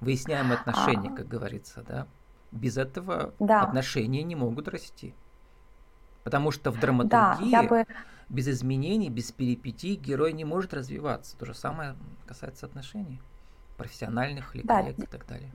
Выясняем 0.00 0.52
отношения, 0.52 1.10
а... 1.10 1.16
как 1.16 1.28
говорится, 1.28 1.82
да. 1.86 2.06
Без 2.52 2.76
этого 2.76 3.32
да. 3.38 3.62
отношения 3.62 4.22
не 4.22 4.34
могут 4.34 4.68
расти. 4.68 5.14
Потому 6.24 6.50
что 6.50 6.70
в 6.70 6.80
драматургии 6.80 7.50
да, 7.50 7.62
бы... 7.62 7.86
без 8.28 8.48
изменений, 8.48 9.10
без 9.10 9.32
перипетий 9.32 9.94
герой 9.94 10.32
не 10.32 10.44
может 10.44 10.74
развиваться. 10.74 11.36
То 11.36 11.46
же 11.46 11.54
самое 11.54 11.96
касается 12.26 12.66
отношений, 12.66 13.20
профессиональных 13.76 14.56
или 14.56 14.66
да, 14.66 14.82
коллег 14.82 14.98
и 14.98 15.06
так 15.06 15.26
далее. 15.26 15.50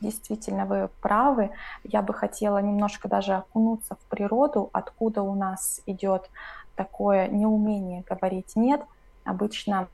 Действительно, 0.00 0.66
вы 0.66 0.90
правы. 1.00 1.50
Я 1.84 2.02
бы 2.02 2.12
хотела 2.12 2.58
немножко 2.58 3.08
даже 3.08 3.34
окунуться 3.34 3.94
в 3.94 4.04
природу, 4.10 4.68
откуда 4.72 5.22
у 5.22 5.34
нас 5.34 5.80
идет 5.86 6.30
такое 6.76 7.28
неумение 7.28 8.04
говорить 8.08 8.56
нет. 8.56 8.82
Обычно 9.24 9.88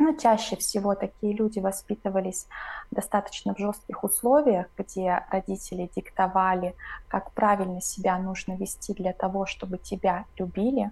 но 0.00 0.14
чаще 0.14 0.56
всего 0.56 0.94
такие 0.94 1.34
люди 1.34 1.58
воспитывались 1.58 2.46
достаточно 2.90 3.54
в 3.54 3.58
жестких 3.58 4.02
условиях, 4.02 4.66
где 4.78 5.26
родители 5.30 5.90
диктовали, 5.94 6.74
как 7.06 7.32
правильно 7.32 7.82
себя 7.82 8.16
нужно 8.16 8.54
вести 8.54 8.94
для 8.94 9.12
того, 9.12 9.44
чтобы 9.44 9.76
тебя 9.76 10.24
любили. 10.38 10.90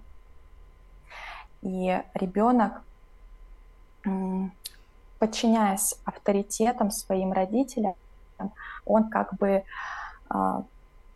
И 1.63 1.99
ребенок, 2.13 2.83
подчиняясь 5.17 5.95
авторитетам 6.05 6.91
своим 6.91 7.33
родителям, 7.33 7.95
он 8.85 9.09
как 9.09 9.33
бы 9.37 9.63
а, 10.29 10.63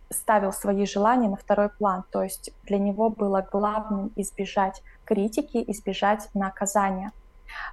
ставил 0.10 0.52
свои 0.52 0.88
желания 0.88 1.30
на 1.30 1.38
второй 1.38 1.70
план. 1.70 2.04
То 2.12 2.24
есть 2.24 2.50
для 2.64 2.80
него 2.80 3.10
было 3.10 3.48
главным 3.50 4.12
избежать 4.16 4.82
критики, 5.06 5.64
избежать 5.68 6.28
наказания– 6.34 7.12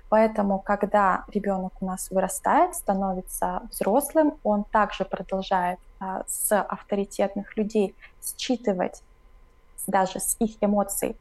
Поэтому, 0.09 0.59
когда 0.59 1.25
ребенок 1.29 1.73
у 1.81 1.87
нас 1.87 2.11
вырастает, 2.11 2.75
становится 2.75 3.63
взрослым, 3.71 4.35
он 4.43 4.65
также 4.65 5.05
продолжает 5.05 5.79
а, 6.01 6.25
с 6.27 6.61
авторитетных 6.61 7.57
людей 7.57 7.95
считывать 8.23 9.03
даже 9.87 10.21
с 10.21 10.37
их 10.41 10.57
эмоций, 10.61 11.17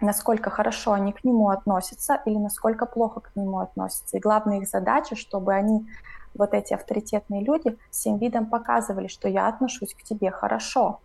насколько 0.00 0.50
хорошо 0.50 0.92
они 0.92 1.12
к 1.12 1.24
нему 1.24 1.48
относятся 1.50 2.20
или 2.26 2.36
насколько 2.36 2.86
плохо 2.86 3.20
к 3.20 3.36
нему 3.36 3.58
относятся. 3.60 4.16
И 4.16 4.20
главная 4.20 4.60
их 4.60 4.68
задача, 4.68 5.16
чтобы 5.16 5.54
они, 5.54 5.86
вот 6.34 6.54
эти 6.54 6.74
авторитетные 6.74 7.42
люди, 7.42 7.76
всем 7.90 8.18
видом 8.18 8.46
показывали, 8.46 9.06
что 9.08 9.28
я 9.28 9.48
отношусь 9.48 9.94
к 9.94 10.02
тебе 10.02 10.30
хорошо. 10.30 11.00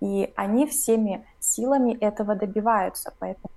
И 0.00 0.32
они 0.36 0.66
всеми 0.66 1.26
силами 1.40 1.92
этого 1.92 2.34
добиваются. 2.34 3.12
Поэтому 3.18 3.53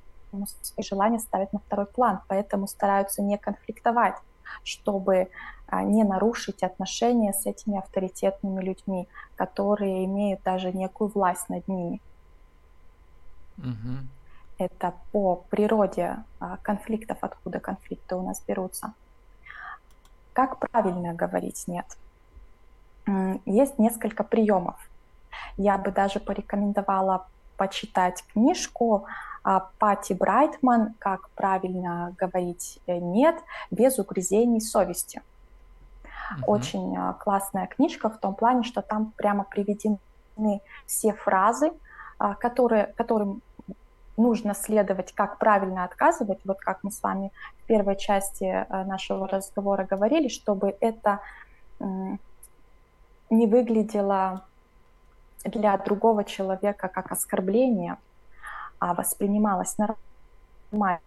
свои 0.62 0.84
желания 0.84 1.20
ставят 1.20 1.54
на 1.54 1.60
второй 1.60 1.86
план, 1.86 2.22
поэтому 2.28 2.68
стараются 2.68 3.22
не 3.22 3.38
конфликтовать, 3.38 4.16
чтобы 4.64 5.30
а, 5.68 5.84
не 5.84 6.04
нарушить 6.04 6.64
отношения 6.64 7.34
с 7.34 7.46
этими 7.46 7.78
авторитетными 7.78 8.64
людьми, 8.64 9.08
которые 9.36 10.06
имеют 10.06 10.42
даже 10.44 10.72
некую 10.72 11.10
власть 11.10 11.50
над 11.50 11.68
ними. 11.68 12.02
Угу. 13.58 14.08
Это 14.60 14.94
по 15.12 15.36
природе 15.50 16.24
а, 16.40 16.58
конфликтов, 16.58 17.18
откуда 17.22 17.60
конфликты 17.60 18.16
у 18.16 18.22
нас 18.22 18.42
берутся. 18.48 18.94
Как 20.34 20.58
правильно 20.60 21.14
говорить 21.14 21.64
нет? 21.68 21.86
Есть 23.46 23.80
несколько 23.80 24.24
приемов. 24.24 24.76
Я 25.58 25.78
бы 25.78 25.92
даже 25.92 26.20
порекомендовала 26.20 27.28
почитать 27.58 28.24
книжку 28.34 29.06
а, 29.44 29.70
Пати 29.80 30.14
Брайтман 30.14 30.94
«Как 31.00 31.30
правильно 31.32 32.16
говорить 32.18 32.80
э, 32.88 32.98
нет 32.98 33.36
без 33.72 34.00
угрызений 34.00 34.62
совести». 34.62 35.22
Uh-huh. 36.32 36.44
Очень 36.48 36.98
а, 36.98 37.14
классная 37.14 37.68
книжка 37.68 38.10
в 38.10 38.18
том 38.18 38.36
плане, 38.36 38.64
что 38.64 38.82
там 38.82 39.14
прямо 39.16 39.44
приведены 39.44 40.00
все 40.86 41.14
фразы, 41.14 41.72
а, 42.20 42.36
которые, 42.36 42.88
которым 42.98 43.42
нужно 44.18 44.56
следовать, 44.56 45.14
как 45.14 45.38
правильно 45.38 45.84
отказывать, 45.84 46.40
вот 46.44 46.60
как 46.60 46.84
мы 46.84 46.92
с 46.92 47.02
вами 47.04 47.32
в 47.62 47.68
первой 47.68 47.96
части 47.96 48.44
э, 48.44 48.84
нашего 48.86 49.28
разговора 49.28 49.86
говорили, 49.86 50.28
чтобы 50.28 50.76
это 50.80 51.20
не 53.30 53.46
выглядело 53.46 54.44
для 55.44 55.78
другого 55.78 56.24
человека 56.24 56.88
как 56.88 57.12
оскорбление, 57.12 57.98
а 58.80 58.94
воспринималось 58.94 59.76
нормально. 59.78 61.02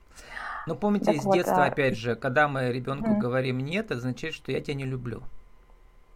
Ну, 0.66 0.74
помните, 0.74 1.06
так 1.06 1.14
из 1.16 1.24
вот, 1.24 1.34
детства, 1.34 1.64
а... 1.64 1.66
опять 1.66 1.96
же, 1.96 2.14
когда 2.14 2.48
мы 2.48 2.70
ребенку 2.70 3.10
mm. 3.10 3.18
говорим 3.18 3.58
нет, 3.58 3.86
это 3.86 3.96
означает, 3.96 4.34
что 4.34 4.52
я 4.52 4.60
тебя 4.60 4.74
не 4.74 4.84
люблю. 4.84 5.22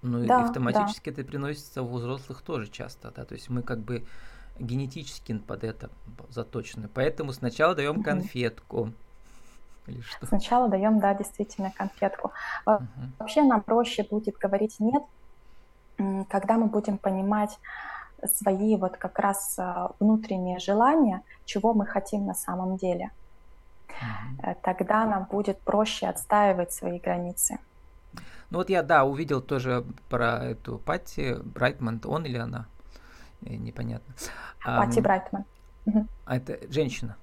Ну, 0.03 0.25
да, 0.27 0.41
и 0.41 0.45
автоматически 0.45 1.11
да. 1.11 1.23
это 1.23 1.31
приносится 1.31 1.83
у 1.83 1.91
взрослых 1.91 2.43
тоже 2.43 2.69
часто, 2.69 3.11
да, 3.11 3.25
то 3.25 3.35
есть 3.35 3.49
мы 3.49 3.63
как 3.63 3.79
бы 3.79 4.05
генетически 4.59 5.39
под 5.39 5.65
это 5.65 5.91
заточены. 6.29 6.89
Поэтому 6.93 7.33
сначала 7.33 7.75
даем 7.75 8.03
конфетку. 8.03 8.93
Или 9.87 10.01
что? 10.01 10.27
Сначала 10.27 10.69
даем, 10.69 11.01
да, 11.01 11.15
действительно, 11.15 11.73
конфетку. 11.77 12.33
Угу. 12.67 12.83
Вообще 13.19 13.43
нам 13.43 13.63
проще 13.63 14.07
будет 14.09 14.37
говорить 14.37 14.77
нет, 14.79 15.03
когда 16.29 16.57
мы 16.57 16.67
будем 16.67 16.99
понимать 16.99 17.59
свои 18.27 18.77
вот 18.77 18.97
как 18.97 19.19
раз 19.19 19.59
а, 19.59 19.93
внутренние 20.01 20.59
желания, 20.59 21.23
чего 21.45 21.75
мы 21.75 21.87
хотим 21.87 22.27
на 22.27 22.35
самом 22.35 22.77
деле. 22.77 23.11
Угу. 23.89 24.57
Тогда 24.63 25.07
нам 25.07 25.25
будет 25.31 25.61
проще 25.61 26.07
отстаивать 26.07 26.73
свои 26.73 26.99
границы. 26.99 27.59
Ну 28.51 28.59
вот 28.59 28.71
я, 28.71 28.83
да, 28.83 29.05
увидел 29.05 29.41
тоже 29.41 29.85
про 30.09 30.45
эту 30.45 30.79
Патти 30.79 31.35
Брайтман, 31.43 32.01
он 32.05 32.25
или 32.25 32.39
она? 32.39 32.67
Непонятно. 33.41 34.15
Патти 34.65 35.01
Брайтман. 35.01 35.45
А 36.25 36.37
это 36.37 36.59
женщина? 36.71 37.17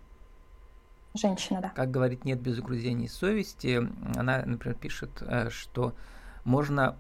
Женщина, 1.14 1.62
да. 1.62 1.70
Как 1.70 1.92
говорит, 1.92 2.24
нет 2.24 2.40
без 2.40 2.60
угрызений 2.60 3.10
совести. 3.10 3.82
Она, 4.16 4.44
например, 4.46 4.78
пишет, 4.78 5.22
э, 5.22 5.50
что 5.50 5.94
можно 6.46 6.96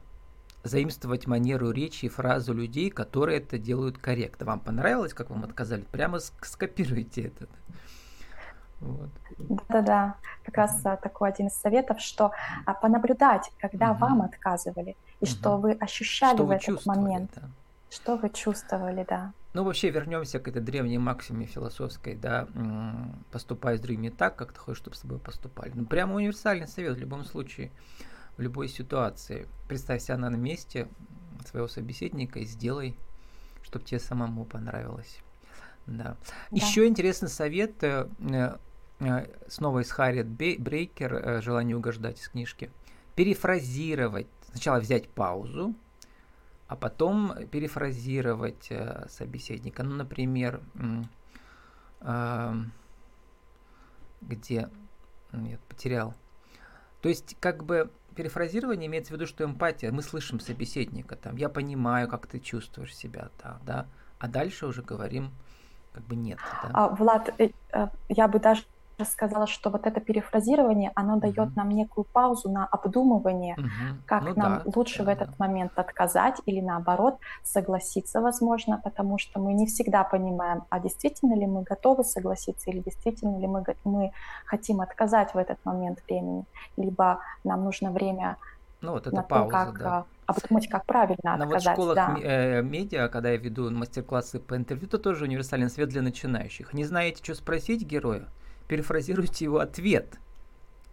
заимствовать 0.64 1.28
манеру 1.28 1.72
речи 1.72 2.06
и 2.06 2.10
фразу 2.10 2.54
людей, 2.54 2.90
которые 2.90 3.40
это 3.40 3.58
делают 3.58 3.98
корректно. 3.98 4.46
Вам 4.46 4.60
понравилось, 4.60 5.14
как 5.14 5.30
вам 5.30 5.44
отказали? 5.44 5.82
Прямо 5.92 6.20
скопируйте 6.20 7.28
это. 7.28 7.48
Вот. 8.80 9.10
Да-да, 9.70 10.16
как 10.44 10.58
раз 10.58 10.82
такой 10.82 11.30
один 11.30 11.48
из 11.48 11.54
советов, 11.54 12.00
что 12.00 12.32
а, 12.66 12.74
понаблюдать, 12.74 13.52
когда 13.60 13.92
угу. 13.92 14.00
вам 14.00 14.22
отказывали, 14.24 14.98
и 15.20 15.26
угу. 15.26 15.32
что 15.32 15.58
вы 15.58 15.74
ощущали 15.74 16.36
что 16.36 16.44
в 16.44 16.48
вы 16.48 16.56
этот 16.56 16.86
момент. 16.86 17.32
Да. 17.36 17.44
Что 17.92 18.16
вы 18.16 18.30
чувствовали, 18.30 19.06
да. 19.08 19.34
Ну, 19.54 19.66
вообще, 19.66 19.90
вернемся 19.90 20.40
к 20.40 20.48
этой 20.48 20.62
древней 20.62 20.98
максиме 20.98 21.46
философской, 21.46 22.16
да, 22.16 22.48
поступай 23.32 23.78
с 23.78 23.82
другими 23.82 24.10
так, 24.10 24.38
как 24.38 24.54
ты 24.54 24.60
хочешь, 24.60 24.78
чтобы 24.78 24.96
с 24.96 25.02
тобой 25.02 25.20
поступали. 25.20 25.74
Ну, 25.76 25.86
прямо 25.86 26.16
универсальный 26.16 26.70
совет 26.70 26.96
в 26.96 27.00
любом 27.00 27.26
случае, 27.26 27.72
в 28.38 28.42
любой 28.42 28.68
ситуации. 28.68 29.48
Представь 29.68 30.02
себя 30.02 30.18
на 30.18 30.30
месте 30.30 30.88
своего 31.46 31.68
собеседника 31.68 32.40
и 32.40 32.46
сделай, 32.46 32.96
чтобы 33.64 33.86
тебе 33.86 34.00
самому 34.00 34.46
понравилось. 34.46 35.20
Да. 35.88 36.04
да. 36.04 36.18
Еще 36.52 36.88
интересный 36.88 37.30
совет, 37.30 37.84
э, 37.84 38.08
э, 38.20 38.58
э, 39.00 39.28
снова 39.48 39.80
из 39.80 39.92
Харриет 39.92 40.28
Брейкер 40.28 41.42
«Желание 41.42 41.76
угождать» 41.76 42.20
из 42.20 42.30
книжки. 42.30 42.72
Перефразировать, 43.16 44.28
сначала 44.52 44.80
взять 44.80 45.10
паузу, 45.10 45.76
а 46.72 46.78
потом 46.78 47.34
перефразировать 47.52 48.68
э, 48.70 49.06
собеседника. 49.10 49.84
Ну, 49.84 49.96
например, 49.96 50.62
э, 52.00 52.54
где 54.22 54.70
нет, 55.34 55.60
потерял. 55.68 56.14
То 57.02 57.10
есть, 57.10 57.36
как 57.42 57.66
бы 57.66 57.92
перефразирование 58.16 58.88
имеется 58.88 59.14
в 59.14 59.16
виду, 59.16 59.28
что 59.28 59.44
эмпатия, 59.44 59.92
мы 59.92 60.02
слышим 60.02 60.40
собеседника, 60.40 61.16
там, 61.16 61.36
я 61.36 61.50
понимаю, 61.50 62.08
как 62.08 62.28
ты 62.28 62.40
чувствуешь 62.40 62.96
себя, 62.96 63.30
да, 63.44 63.60
да, 63.66 63.88
а 64.20 64.28
дальше 64.28 64.68
уже 64.68 64.82
говорим, 64.82 65.32
как 65.94 66.04
бы 66.04 66.16
нет. 66.16 66.40
Да? 66.64 66.70
А, 66.74 66.90
Влад, 66.90 67.34
э, 67.38 67.50
э, 67.74 67.88
я 68.10 68.28
бы 68.28 68.40
даже 68.40 68.64
сказала, 69.06 69.48
что 69.48 69.70
вот 69.70 69.86
это 69.86 70.00
перефразирование, 70.00 70.92
оно 70.96 71.18
дает 71.18 71.56
нам 71.56 71.70
некую 71.70 72.06
паузу 72.06 72.50
на 72.50 72.66
обдумывание, 72.66 73.56
угу. 73.58 74.02
как 74.06 74.24
ну, 74.24 74.34
нам 74.36 74.62
да, 74.66 74.72
лучше 74.76 75.00
да, 75.00 75.04
в 75.06 75.08
этот 75.10 75.30
да. 75.30 75.36
момент 75.40 75.72
отказать 75.76 76.42
или 76.46 76.62
наоборот 76.62 77.18
согласиться, 77.44 78.22
возможно, 78.22 78.80
потому 78.84 79.18
что 79.18 79.40
мы 79.40 79.54
не 79.54 79.66
всегда 79.66 80.04
понимаем, 80.04 80.64
а 80.70 80.80
действительно 80.80 81.36
ли 81.36 81.46
мы 81.46 81.64
готовы 81.64 82.04
согласиться 82.04 82.70
или 82.70 82.80
действительно 82.80 83.38
ли 83.40 83.48
мы, 83.48 83.64
мы 83.84 84.12
хотим 84.46 84.82
отказать 84.82 85.34
в 85.34 85.38
этот 85.38 85.58
момент 85.66 86.00
времени, 86.08 86.46
либо 86.78 87.20
нам 87.44 87.64
нужно 87.64 87.92
время 87.92 88.38
ну, 88.82 88.94
вот 88.94 89.08
это 89.08 89.16
на 89.16 89.24
пауза, 89.24 89.46
то, 89.46 89.52
как 89.52 89.80
да. 89.80 89.98
А, 89.98 90.06
обдумать, 90.26 90.68
как 90.68 90.86
правильно 90.86 91.38
На 91.38 91.46
отказать. 91.46 91.78
вот 91.78 91.94
школах 91.94 91.96
да. 91.96 92.18
э, 92.20 92.62
медиа, 92.64 93.10
когда 93.10 93.30
я 93.30 93.38
веду 93.38 93.70
мастер-классы 93.70 94.40
по 94.40 94.56
интервью, 94.56 94.88
это 94.88 94.98
тоже 94.98 95.26
универсальный 95.26 95.70
свет 95.70 95.90
для 95.90 96.02
начинающих. 96.02 96.74
Не 96.74 96.84
знаете, 96.84 97.24
что 97.24 97.36
спросить 97.36 97.84
героя? 97.84 98.28
Перефразируйте 98.72 99.44
его 99.44 99.60
ответ. 99.60 100.18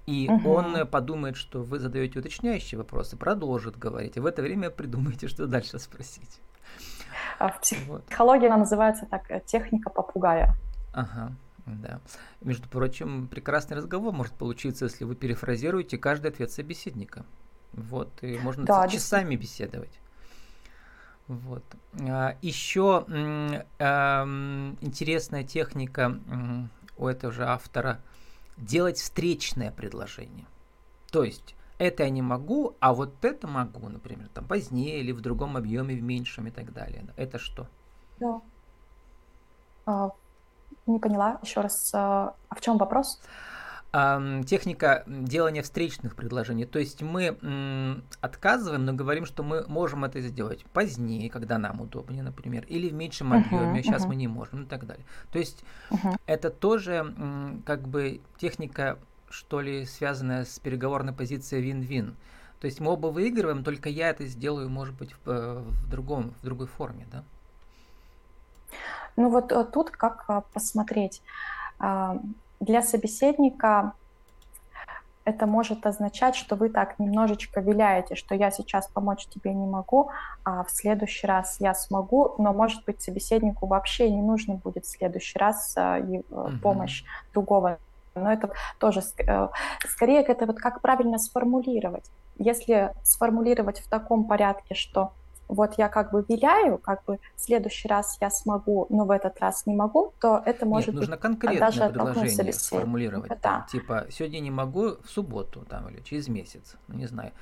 И 0.06 0.28
угу. 0.28 0.50
он 0.50 0.84
подумает, 0.88 1.36
что 1.36 1.62
вы 1.62 1.78
задаете 1.78 2.18
уточняющие 2.18 2.76
вопросы, 2.76 3.16
продолжит 3.16 3.78
говорить. 3.78 4.16
И 4.16 4.20
в 4.20 4.26
это 4.26 4.42
время 4.42 4.70
придумайте, 4.70 5.28
что 5.28 5.46
дальше 5.46 5.78
спросить. 5.78 6.40
А 7.38 7.50
в 7.50 7.60
психологии 7.60 8.46
вот. 8.46 8.50
она 8.50 8.56
называется 8.56 9.06
так 9.08 9.30
э, 9.30 9.40
техника 9.46 9.90
попугая. 9.90 10.56
Ага, 10.92 11.30
да. 11.66 12.00
Между 12.40 12.68
прочим, 12.68 13.28
прекрасный 13.28 13.76
разговор 13.76 14.12
может 14.12 14.34
получиться, 14.34 14.86
если 14.86 15.04
вы 15.04 15.14
перефразируете 15.14 15.98
каждый 15.98 16.32
ответ 16.32 16.50
собеседника. 16.50 17.24
Вот, 17.74 18.10
и 18.22 18.38
можно 18.38 18.64
да, 18.64 18.88
часами 18.88 19.36
беседовать. 19.36 20.00
Вот. 21.28 21.62
А, 22.08 22.34
еще 22.42 23.04
интересная 23.78 25.44
техника 25.44 26.18
у 26.98 27.06
этого 27.06 27.32
же 27.32 27.44
автора 27.44 28.00
делать 28.56 28.98
встречное 28.98 29.70
предложение. 29.70 30.46
То 31.10 31.24
есть 31.24 31.54
это 31.78 32.02
я 32.02 32.10
не 32.10 32.22
могу, 32.22 32.76
а 32.80 32.92
вот 32.92 33.24
это 33.24 33.46
могу, 33.46 33.88
например, 33.88 34.28
там 34.34 34.44
позднее 34.46 35.00
или 35.00 35.12
в 35.12 35.20
другом 35.20 35.56
объеме, 35.56 35.94
в 35.94 36.02
меньшем 36.02 36.48
и 36.48 36.50
так 36.50 36.72
далее. 36.72 37.06
Это 37.16 37.38
что? 37.38 37.68
Да. 38.18 38.40
А, 39.86 40.10
не 40.86 40.98
поняла. 40.98 41.38
Еще 41.42 41.60
раз, 41.60 41.90
а, 41.94 42.34
а 42.48 42.54
в 42.54 42.60
чем 42.60 42.78
вопрос? 42.78 43.20
Техника 43.90 45.02
делания 45.06 45.62
встречных 45.62 46.14
предложений. 46.14 46.66
То 46.66 46.78
есть 46.78 47.00
мы 47.02 48.02
отказываем, 48.20 48.84
но 48.84 48.92
говорим, 48.92 49.24
что 49.24 49.42
мы 49.42 49.64
можем 49.66 50.04
это 50.04 50.20
сделать 50.20 50.64
позднее, 50.72 51.30
когда 51.30 51.56
нам 51.56 51.80
удобнее, 51.80 52.22
например, 52.22 52.64
или 52.68 52.90
в 52.90 52.92
меньшем 52.92 53.32
объеме, 53.32 53.80
uh-huh, 53.80 53.82
сейчас 53.82 54.04
uh-huh. 54.04 54.08
мы 54.08 54.16
не 54.16 54.28
можем 54.28 54.64
и 54.64 54.66
так 54.66 54.86
далее. 54.86 55.06
То 55.32 55.38
есть 55.38 55.64
uh-huh. 55.90 56.18
это 56.26 56.50
тоже 56.50 57.14
как 57.64 57.88
бы 57.88 58.20
техника, 58.38 58.98
что 59.30 59.60
ли, 59.62 59.86
связанная 59.86 60.44
с 60.44 60.58
переговорной 60.58 61.14
позицией 61.14 61.62
вин-вин. 61.62 62.14
То 62.60 62.66
есть 62.66 62.80
мы 62.80 62.92
оба 62.92 63.06
выигрываем, 63.06 63.62
только 63.64 63.88
я 63.88 64.10
это 64.10 64.26
сделаю, 64.26 64.68
может 64.68 64.94
быть, 64.96 65.12
в, 65.12 65.30
э, 65.30 65.60
в 65.60 65.88
другом, 65.88 66.34
в 66.40 66.44
другой 66.44 66.66
форме, 66.66 67.06
да? 67.10 67.24
Ну 69.16 69.30
вот 69.30 69.52
э, 69.52 69.64
тут 69.64 69.90
как 69.90 70.24
э, 70.28 70.42
посмотреть 70.52 71.22
для 72.60 72.82
собеседника 72.82 73.92
это 75.24 75.46
может 75.46 75.86
означать, 75.86 76.34
что 76.34 76.56
вы 76.56 76.70
так 76.70 76.98
немножечко 76.98 77.60
виляете, 77.60 78.14
что 78.14 78.34
я 78.34 78.50
сейчас 78.50 78.88
помочь 78.88 79.26
тебе 79.26 79.52
не 79.52 79.66
могу, 79.66 80.10
а 80.42 80.64
в 80.64 80.70
следующий 80.70 81.26
раз 81.26 81.60
я 81.60 81.74
смогу, 81.74 82.34
но, 82.38 82.54
может 82.54 82.84
быть, 82.86 83.02
собеседнику 83.02 83.66
вообще 83.66 84.10
не 84.10 84.22
нужно 84.22 84.54
будет 84.54 84.86
в 84.86 84.90
следующий 84.90 85.38
раз 85.38 85.76
угу. 85.76 86.58
помощь 86.62 87.04
другого. 87.34 87.78
Но 88.14 88.32
это 88.32 88.50
тоже 88.78 89.02
э, 89.18 89.48
скорее 89.86 90.22
это 90.22 90.46
вот 90.46 90.58
как 90.58 90.80
правильно 90.80 91.18
сформулировать. 91.18 92.10
Если 92.38 92.92
сформулировать 93.02 93.80
в 93.80 93.88
таком 93.88 94.24
порядке, 94.24 94.74
что 94.74 95.12
вот 95.48 95.74
я 95.78 95.88
как 95.88 96.12
бы 96.12 96.24
виляю, 96.28 96.78
как 96.78 97.04
бы 97.04 97.18
в 97.34 97.40
следующий 97.40 97.88
раз 97.88 98.18
я 98.20 98.30
смогу, 98.30 98.86
но 98.90 99.04
в 99.04 99.10
этот 99.10 99.40
раз 99.40 99.66
не 99.66 99.74
могу, 99.74 100.12
то 100.20 100.42
это 100.44 100.66
может 100.66 100.88
Нет, 100.88 100.96
нужно 100.96 101.16
быть 101.16 101.22
конкретное 101.22 101.60
даже 101.60 101.88
предложение 101.88 102.52
сформулировать. 102.52 103.28
Да. 103.30 103.36
Там, 103.36 103.66
типа, 103.66 104.06
сегодня 104.10 104.40
не 104.40 104.50
могу, 104.50 104.96
в 105.02 105.08
субботу 105.08 105.64
там, 105.64 105.88
или 105.88 106.00
через 106.00 106.28
месяц, 106.28 106.76
ну, 106.86 106.96
не 106.96 107.06
знаю. 107.06 107.32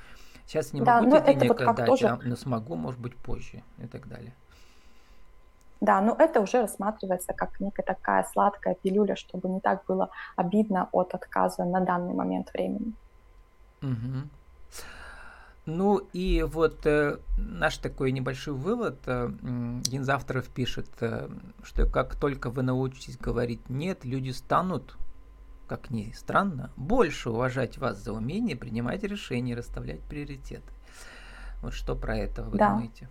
Сейчас 0.47 0.73
не 0.73 0.81
да, 0.81 1.03
могу 1.03 1.17
тебе 1.19 1.35
денег 1.35 1.61
вот 1.61 1.87
тоже... 1.87 2.07
а, 2.07 2.19
но 2.23 2.37
смогу, 2.37 2.77
может 2.77 3.01
быть, 3.01 3.17
позже 3.17 3.63
и 3.79 3.87
так 3.87 4.07
далее. 4.09 4.33
Да, 5.81 6.01
но 6.01 6.17
это 6.19 6.41
уже 6.41 6.63
рассматривается 6.63 7.33
как 7.35 7.61
некая 7.61 7.83
такая 7.83 8.25
сладкая 8.33 8.77
пилюля, 8.77 9.17
чтобы 9.17 9.49
не 9.49 9.61
так 9.61 9.85
было 9.87 10.11
обидно 10.37 10.89
от 10.93 11.15
отказа 11.15 11.65
на 11.65 11.81
данный 11.81 12.15
момент 12.15 12.53
времени. 12.53 12.93
Угу. 13.83 14.29
Ну 15.67 15.99
и 16.13 16.45
вот 16.45 16.87
э, 16.87 17.19
наш 17.37 17.79
такой 17.79 18.13
небольшой 18.13 18.55
вывод. 18.55 19.01
Э, 19.07 19.25
один 19.27 20.03
из 20.03 20.09
авторов 20.09 20.47
пишет, 20.49 20.89
э, 21.01 21.29
что 21.65 21.87
как 21.87 22.15
только 22.15 22.51
вы 22.51 22.63
научитесь 22.63 23.19
говорить 23.19 23.69
«нет», 23.69 24.05
люди 24.05 24.31
станут, 24.31 24.97
как 25.67 25.91
ни 25.91 26.13
странно, 26.13 26.71
больше 26.77 27.31
уважать 27.31 27.79
вас 27.79 27.99
за 27.99 28.13
умение 28.13 28.57
принимать 28.57 29.03
решения, 29.03 29.57
расставлять 29.57 30.01
приоритеты. 30.03 30.73
Вот 31.63 31.73
что 31.75 31.97
про 31.97 32.17
это 32.17 32.45
вы 32.45 32.59
да. 32.59 32.71
думаете? 32.71 33.09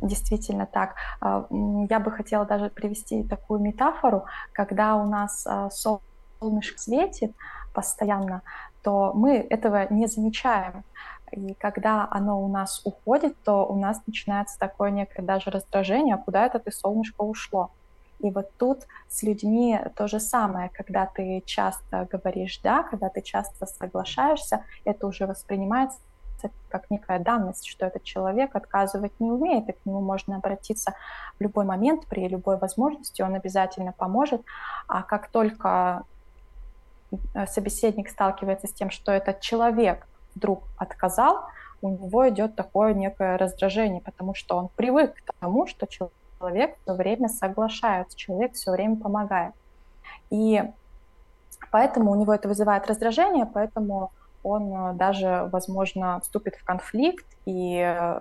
Действительно 0.00 0.66
так. 0.66 0.94
А, 1.20 1.48
я 1.90 1.98
бы 1.98 2.12
хотела 2.12 2.44
даже 2.44 2.70
привести 2.70 3.24
такую 3.24 3.58
метафору, 3.58 4.26
когда 4.52 4.94
у 4.94 5.08
нас 5.08 5.44
а, 5.44 5.70
солнышко 5.70 6.78
светит 6.78 7.34
постоянно, 7.74 8.42
то 8.82 9.12
мы 9.12 9.38
этого 9.38 9.92
не 9.92 10.06
замечаем 10.06 10.84
И 11.32 11.54
когда 11.54 12.06
оно 12.10 12.42
у 12.42 12.48
нас 12.48 12.80
уходит, 12.84 13.36
то 13.42 13.66
у 13.66 13.76
нас 13.76 14.00
начинается 14.06 14.58
такое 14.58 14.90
некое 14.90 15.22
даже 15.22 15.50
раздражение, 15.50 16.14
а 16.14 16.18
куда 16.18 16.46
это 16.46 16.58
ты, 16.58 16.70
солнышко, 16.70 17.22
ушло. 17.22 17.70
И 18.20 18.30
вот 18.30 18.50
тут 18.56 18.86
с 19.08 19.22
людьми 19.22 19.78
то 19.94 20.08
же 20.08 20.20
самое, 20.20 20.70
когда 20.70 21.06
ты 21.06 21.42
часто 21.44 22.08
говоришь 22.10 22.58
«да», 22.62 22.82
когда 22.82 23.08
ты 23.10 23.20
часто 23.20 23.66
соглашаешься, 23.66 24.64
это 24.84 25.06
уже 25.06 25.26
воспринимается 25.26 25.98
как 26.68 26.90
некая 26.90 27.18
данность, 27.18 27.66
что 27.66 27.86
этот 27.86 28.04
человек 28.04 28.54
отказывать 28.54 29.18
не 29.20 29.30
умеет, 29.30 29.68
и 29.68 29.72
к 29.72 29.86
нему 29.86 30.00
можно 30.00 30.36
обратиться 30.36 30.94
в 31.38 31.42
любой 31.42 31.64
момент, 31.64 32.06
при 32.06 32.28
любой 32.28 32.58
возможности, 32.58 33.22
он 33.22 33.34
обязательно 33.34 33.92
поможет. 33.92 34.42
А 34.86 35.02
как 35.02 35.28
только 35.28 36.04
э, 37.34 37.46
собеседник 37.46 38.08
сталкивается 38.08 38.66
с 38.66 38.72
тем, 38.72 38.90
что 38.90 39.12
этот 39.12 39.40
человек 39.40 40.06
вдруг 40.36 40.64
отказал, 40.76 41.46
у 41.82 41.88
него 41.88 42.28
идет 42.28 42.54
такое 42.54 42.94
некое 42.94 43.36
раздражение, 43.36 44.00
потому 44.00 44.34
что 44.34 44.56
он 44.56 44.68
привык 44.76 45.14
к 45.14 45.32
тому, 45.40 45.66
что 45.66 45.86
человек 45.86 46.76
все 46.82 46.94
время 46.94 47.28
соглашается, 47.28 48.16
человек 48.16 48.54
все 48.54 48.70
время 48.70 48.96
помогает. 48.96 49.52
И 50.30 50.62
поэтому 51.70 52.12
у 52.12 52.14
него 52.14 52.32
это 52.32 52.48
вызывает 52.48 52.86
раздражение, 52.86 53.46
поэтому 53.46 54.12
он 54.42 54.72
э, 54.72 54.92
даже, 54.94 55.48
возможно, 55.52 56.20
вступит 56.20 56.54
в 56.54 56.64
конфликт 56.64 57.26
и 57.46 58.14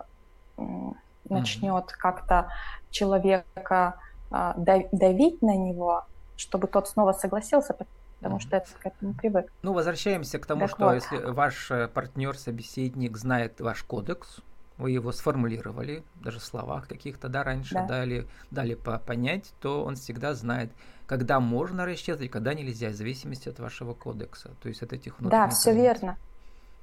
начнет 1.30 1.86
mm-hmm. 1.86 1.98
как-то 1.98 2.48
человека 2.90 4.00
а, 4.32 4.54
давить 4.58 5.42
на 5.42 5.56
него, 5.56 6.06
чтобы 6.36 6.68
тот 6.68 6.88
снова 6.88 7.14
согласился, 7.14 7.74
потому 8.20 8.40
что 8.40 8.58
это 8.58 8.68
к 8.82 8.86
этому 8.86 9.14
привык. 9.14 9.52
Ну, 9.62 9.74
возвращаемся 9.74 10.40
к 10.40 10.46
тому, 10.46 10.62
так 10.62 10.70
что 10.72 10.86
вот. 10.86 10.94
если 10.94 11.18
ваш 11.18 11.72
э, 11.72 11.88
партнер, 11.88 12.38
собеседник 12.38 13.18
знает 13.18 13.62
ваш 13.62 13.84
кодекс, 13.84 14.42
вы 14.78 14.92
его 14.92 15.12
сформулировали, 15.12 16.04
даже 16.16 16.40
в 16.40 16.44
словах 16.44 16.88
каких-то, 16.88 17.30
да, 17.30 17.44
раньше 17.44 17.76
да. 17.76 17.86
дали, 17.86 18.28
дали 18.52 18.74
по 18.74 19.00
понять, 19.00 19.54
то 19.62 19.84
он 19.84 19.96
всегда 19.96 20.34
знает, 20.34 20.72
когда 21.08 21.40
можно 21.40 21.86
расчетывать, 21.86 22.32
когда 22.32 22.54
нельзя, 22.54 22.90
в 22.90 22.94
зависимости 22.94 23.48
от 23.48 23.60
вашего 23.60 23.94
кодекса. 23.94 24.52
То 24.62 24.70
есть 24.70 24.82
от 24.82 24.92
этих 24.92 25.16
Да, 25.20 25.48
все 25.50 25.74
верно. 25.74 26.18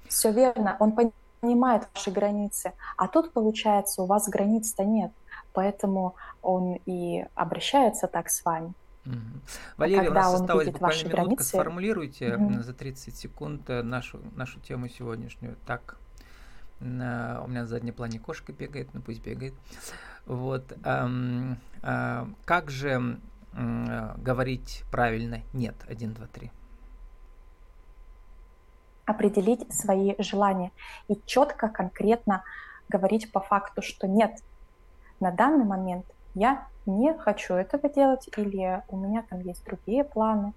Все 0.08 0.32
верно. 0.32 0.76
Он 0.78 0.92
понимает 1.42 1.88
ваши 1.94 2.10
границы. 2.10 2.72
А 2.96 3.08
тут, 3.08 3.32
получается, 3.32 4.02
у 4.02 4.06
вас 4.06 4.28
границ-то 4.28 4.84
нет. 4.84 5.12
Поэтому 5.52 6.14
он 6.40 6.78
и 6.86 7.26
обращается 7.34 8.06
так 8.06 8.30
с 8.30 8.44
вами. 8.44 8.72
Угу. 9.04 9.14
Валерий, 9.76 10.08
а 10.08 10.10
у 10.10 10.14
нас 10.14 10.34
осталось 10.34 10.66
буквально 10.66 10.98
минутка. 10.98 11.16
Границы... 11.16 11.44
Сформулируйте 11.44 12.36
угу. 12.36 12.62
за 12.62 12.72
30 12.72 13.16
секунд 13.16 13.68
э, 13.68 13.82
нашу, 13.82 14.20
нашу 14.36 14.60
тему 14.60 14.88
сегодняшнюю 14.88 15.56
так. 15.66 15.96
У 16.80 16.84
меня 16.84 17.36
на 17.46 17.66
заднем 17.66 17.94
плане 17.94 18.18
кошка 18.18 18.52
бегает, 18.52 18.88
ну 18.92 19.00
пусть 19.00 19.22
бегает. 19.22 19.54
Вот. 20.26 20.72
Эм, 20.84 21.58
э, 21.82 22.26
как 22.44 22.70
же 22.70 23.20
э, 23.52 24.14
говорить 24.16 24.84
правильно 24.90 25.42
нет? 25.52 25.76
Один, 25.88 26.12
два, 26.12 26.26
три 26.26 26.50
определить 29.04 29.72
свои 29.72 30.14
желания 30.18 30.72
и 31.08 31.20
четко, 31.26 31.68
конкретно 31.68 32.44
говорить 32.88 33.30
по 33.32 33.40
факту, 33.40 33.82
что 33.82 34.06
нет, 34.06 34.32
на 35.20 35.30
данный 35.30 35.64
момент 35.64 36.06
я 36.34 36.66
не 36.86 37.14
хочу 37.14 37.54
этого 37.54 37.88
делать 37.88 38.28
или 38.36 38.82
у 38.88 38.96
меня 38.96 39.24
там 39.28 39.40
есть 39.40 39.64
другие 39.64 40.04
планы. 40.04 40.52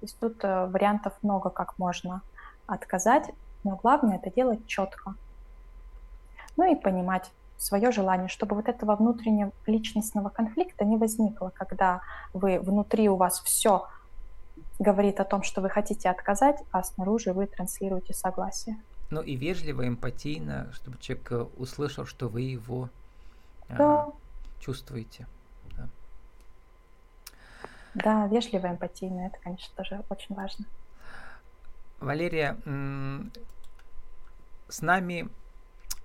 То 0.00 0.04
есть 0.04 0.18
тут 0.18 0.44
э, 0.44 0.66
вариантов 0.66 1.14
много, 1.22 1.50
как 1.50 1.78
можно 1.78 2.22
отказать, 2.66 3.30
но 3.64 3.76
главное 3.76 4.16
это 4.16 4.30
делать 4.30 4.66
четко. 4.66 5.14
Ну 6.56 6.70
и 6.70 6.76
понимать 6.76 7.30
свое 7.56 7.90
желание, 7.90 8.28
чтобы 8.28 8.54
вот 8.54 8.68
этого 8.68 8.94
внутреннего 8.96 9.52
личностного 9.66 10.28
конфликта 10.28 10.84
не 10.84 10.96
возникло, 10.96 11.52
когда 11.54 12.00
вы 12.32 12.60
внутри 12.60 13.08
у 13.08 13.16
вас 13.16 13.40
все 13.40 13.86
говорит 14.78 15.18
о 15.20 15.24
том, 15.24 15.42
что 15.42 15.60
вы 15.60 15.68
хотите 15.68 16.08
отказать, 16.08 16.62
а 16.70 16.82
снаружи 16.84 17.32
вы 17.32 17.46
транслируете 17.46 18.14
согласие. 18.14 18.76
Ну 19.10 19.22
и 19.22 19.36
вежливо, 19.36 19.88
эмпатийно, 19.88 20.70
чтобы 20.72 20.98
человек 20.98 21.32
э, 21.32 21.46
услышал, 21.56 22.04
что 22.04 22.28
вы 22.28 22.42
его 22.42 22.90
да. 23.68 23.76
а, 23.78 24.12
чувствуете. 24.60 25.26
Да. 25.76 25.88
да, 27.94 28.26
вежливо, 28.26 28.68
эмпатийно, 28.68 29.26
это, 29.26 29.38
конечно, 29.40 29.74
тоже 29.76 30.04
очень 30.08 30.34
важно. 30.34 30.64
Валерия, 32.00 32.56
с 34.68 34.82
нами 34.82 35.28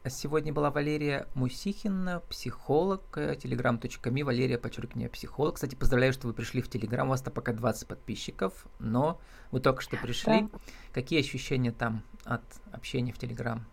Сегодня 0.10 0.52
была 0.52 0.70
Валерия 0.70 1.28
Мусихина, 1.34 2.22
психолог, 2.30 3.18
telegram.me, 3.18 4.20
э, 4.20 4.24
Валерия, 4.26 4.58
подчеркивание, 4.58 5.08
психолог. 5.08 5.56
Кстати, 5.56 5.76
поздравляю, 5.76 6.12
что 6.12 6.28
вы 6.28 6.34
пришли 6.34 6.62
в 6.62 6.70
Телеграм, 6.70 7.08
у 7.08 7.12
вас-то 7.12 7.32
пока 7.32 7.54
20 7.54 7.88
подписчиков, 7.88 8.68
но 8.80 9.22
вы 9.52 9.62
только 9.62 9.82
что 9.82 9.96
пришли. 9.96 10.42
Да. 10.42 10.60
Какие 10.92 11.22
ощущения 11.22 11.72
там 11.72 12.04
от 12.26 12.44
общения 12.74 13.14
в 13.14 13.18
Телеграм 13.18 13.66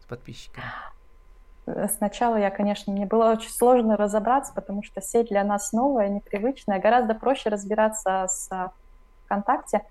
с 0.00 0.06
подписчиками? 0.06 0.64
Э, 1.66 1.88
сначала 1.88 2.36
я, 2.36 2.50
конечно, 2.50 2.92
мне 2.92 3.06
было 3.06 3.32
очень 3.32 3.50
сложно 3.50 3.96
разобраться, 3.96 4.52
потому 4.54 4.82
что 4.82 5.00
сеть 5.00 5.28
для 5.28 5.44
нас 5.44 5.72
новая, 5.72 6.08
непривычная. 6.08 6.80
Гораздо 6.80 7.14
проще 7.14 7.50
разбираться 7.50 8.26
с 8.28 8.50
ВКонтакте. 9.24 9.82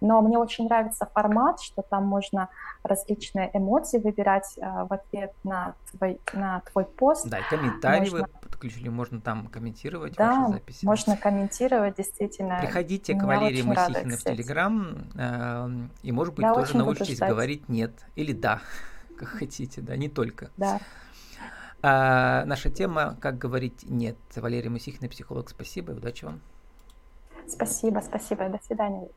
Но 0.00 0.20
мне 0.20 0.38
очень 0.38 0.66
нравится 0.66 1.08
формат, 1.12 1.60
что 1.60 1.82
там 1.82 2.06
можно 2.06 2.48
различные 2.84 3.50
эмоции 3.52 3.98
выбирать 3.98 4.56
э, 4.56 4.84
в 4.84 4.92
ответ 4.92 5.32
на 5.44 5.74
твой, 5.90 6.20
на 6.32 6.60
твой 6.70 6.84
пост. 6.84 7.28
Да, 7.28 7.38
и 7.38 7.42
комментарии 7.48 8.10
можно... 8.10 8.18
вы 8.18 8.48
подключили, 8.48 8.88
можно 8.88 9.20
там 9.20 9.48
комментировать 9.48 10.14
да, 10.14 10.40
ваши 10.40 10.52
записи. 10.52 10.84
можно 10.84 11.16
комментировать, 11.16 11.96
действительно. 11.96 12.58
Приходите 12.60 13.14
к 13.14 13.22
Валерии 13.22 13.62
Масихиной 13.62 14.16
в 14.16 14.22
Телеграм, 14.22 14.98
э, 15.14 15.68
и, 16.02 16.12
может 16.12 16.34
быть, 16.34 16.44
да, 16.44 16.54
тоже 16.54 16.76
научитесь 16.76 17.18
говорить 17.18 17.68
«нет» 17.68 17.92
или 18.14 18.32
«да», 18.32 18.60
как 19.18 19.28
хотите, 19.28 19.80
да, 19.80 19.96
не 19.96 20.08
только. 20.08 20.50
Да. 20.56 20.78
А, 21.82 22.44
наша 22.44 22.70
тема 22.70 23.16
«Как 23.20 23.38
говорить 23.38 23.84
нет». 23.88 24.16
Валерия 24.36 24.70
Мусихина, 24.70 25.08
психолог, 25.08 25.48
спасибо 25.48 25.92
и 25.92 25.96
удачи 25.96 26.24
вам. 26.24 26.40
Спасибо, 27.48 28.00
спасибо, 28.00 28.48
до 28.48 28.58
свидания. 28.64 29.08